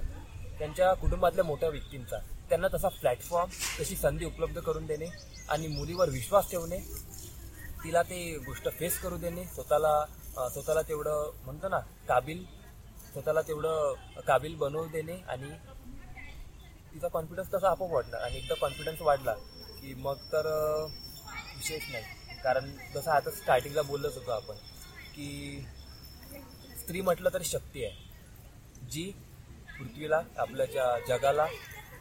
त्यांच्या 0.60 0.94
कुटुंबातल्या 0.94 1.44
मोठ्या 1.46 1.70
व्यक्तींचा. 1.70 2.18
त्यांना 2.50 2.68
तसा 2.74 2.88
प्लॅटफॉर्म 3.00 3.50
तशी 3.80 3.96
संधी 3.96 4.26
उपलब्ध 4.26 4.60
करून 4.60 4.86
देणे 4.86 5.06
आणि 5.50 5.68
मुलीवर 5.68 6.10
विश्वास 6.10 6.50
ठेवणे 6.52 6.78
तिला 7.84 8.02
ते 8.04 8.20
गोष्ट 8.46 8.68
फेस 8.80 9.00
करू 9.00 9.18
देणे. 9.18 9.44
स्वतःला 9.46 10.04
स्वतःला 10.54 10.82
तेवढं 10.82 11.32
म्हणतो 11.46 11.70
ना 11.70 11.80
काबिल 12.08 12.44
स्वतःला 13.14 13.42
तेवढं 13.42 14.22
काबिल 14.28 14.56
बनवून 14.56 14.88
देणे 14.92 15.18
आणि 15.30 15.50
तिचा 16.98 17.08
कॉन्फिडन्स 17.14 17.54
तसा 17.54 17.70
आपोआप 17.70 17.92
वाढणार 17.94 18.22
आणि 18.22 18.38
एकदा 18.38 18.56
कॉन्फिडन्स 18.60 19.02
वाढला 19.02 19.34
की 19.72 19.94
मग 19.96 20.22
तर 20.32 20.48
विशेष 21.56 21.90
नाही. 21.92 22.04
कारण 22.44 22.70
जसं 22.94 23.12
आता 23.12 23.32
स्टार्टिंगला 23.32 23.82
बोललोच 23.82 24.16
होतो 24.18 24.32
आपण 24.32 24.56
की 25.16 25.66
स्त्री 26.78 27.02
म्हटलं 27.02 27.30
तर 27.34 27.42
शक्ती 27.46 27.84
आहे. 27.86 28.88
जी 28.92 29.12
पृथ्वीला 29.78 30.22
आपल्या 30.38 30.66
ज्या 30.66 30.86
जगाला 31.08 31.46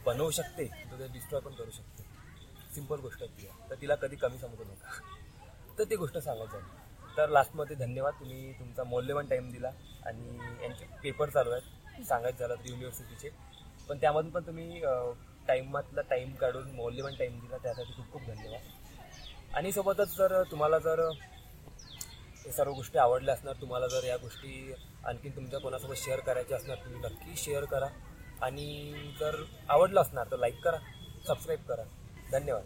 बनवू 0.07 0.31
शकते 0.31 0.65
तर 0.65 0.99
ते 0.99 1.09
डिस्ट्रॉय 1.13 1.41
पण 1.41 1.55
करू 1.55 1.71
शकते. 1.71 2.05
सिंपल 2.75 3.01
गोष्ट 3.01 3.23
आहे 3.23 3.43
ती. 3.43 3.49
तर 3.71 3.81
तिला 3.81 3.95
कधी 3.95 4.17
कमी 4.17 4.39
समजू 4.39 4.65
नका. 4.65 4.99
तर 5.79 5.85
ती 5.91 5.97
गोष्ट 5.97 6.19
सांगायचं 6.19 6.57
आहे. 6.57 7.17
तर 7.17 7.29
लास्टमध्ये 7.29 7.77
धन्यवाद. 7.77 8.15
तुम्ही 8.21 8.53
तुमचा 8.53 8.85
मौल्यवान 8.85 9.27
टाईम 9.27 9.51
दिला 9.53 9.71
आणि 10.07 10.39
यांचे 10.63 10.87
पेपर 11.03 11.31
चालू 11.31 11.51
आहेत. 11.51 12.05
सांगायचं 12.05 12.39
झालं 12.39 12.55
तर 12.55 12.69
युनिव्हर्सिटीचे 12.69 13.29
पण 13.89 13.99
त्यामधून 13.99 14.31
पण 14.31 14.47
तुम्ही 14.47 14.81
टाईमातला 15.49 16.01
टाईम 16.01 16.35
काढून 16.35 16.71
मौल्यवान 16.71 17.15
टाईम 17.15 17.39
दिला 17.41 17.57
त्यासाठी 17.57 17.93
खूप 17.93 18.13
खूप 18.13 18.23
धन्यवाद. 18.23 19.55
आणि 19.55 19.73
सोबतच 19.73 20.17
जर 20.17 20.43
तुम्हाला 20.43 20.79
जर 20.79 21.01
हे 22.45 22.53
सर्व 22.53 22.73
गोष्टी 22.73 22.99
आवडल्या 22.99 23.35
असणार 23.35 23.55
तुम्हाला 23.61 23.87
जर 23.87 24.05
या 24.05 24.17
गोष्टी 24.17 24.73
आणखीन 25.05 25.37
तुमच्या 25.37 25.61
कोणासोबत 25.61 25.97
शेअर 25.97 26.21
करायच्या 26.21 26.57
असणार 26.57 26.77
तुम्ही 26.77 27.01
नक्की 27.01 27.37
शेअर 27.37 27.65
करा. 27.65 27.87
आणि 28.43 28.93
जर 29.21 29.43
आवडलं 29.69 30.01
असणार 30.01 30.27
तर 30.31 30.37
लाईक 30.37 30.61
करा 30.65 30.79
सबस्क्राईब 31.27 31.61
करा. 31.61 31.83
धन्यवाद. 32.33 32.65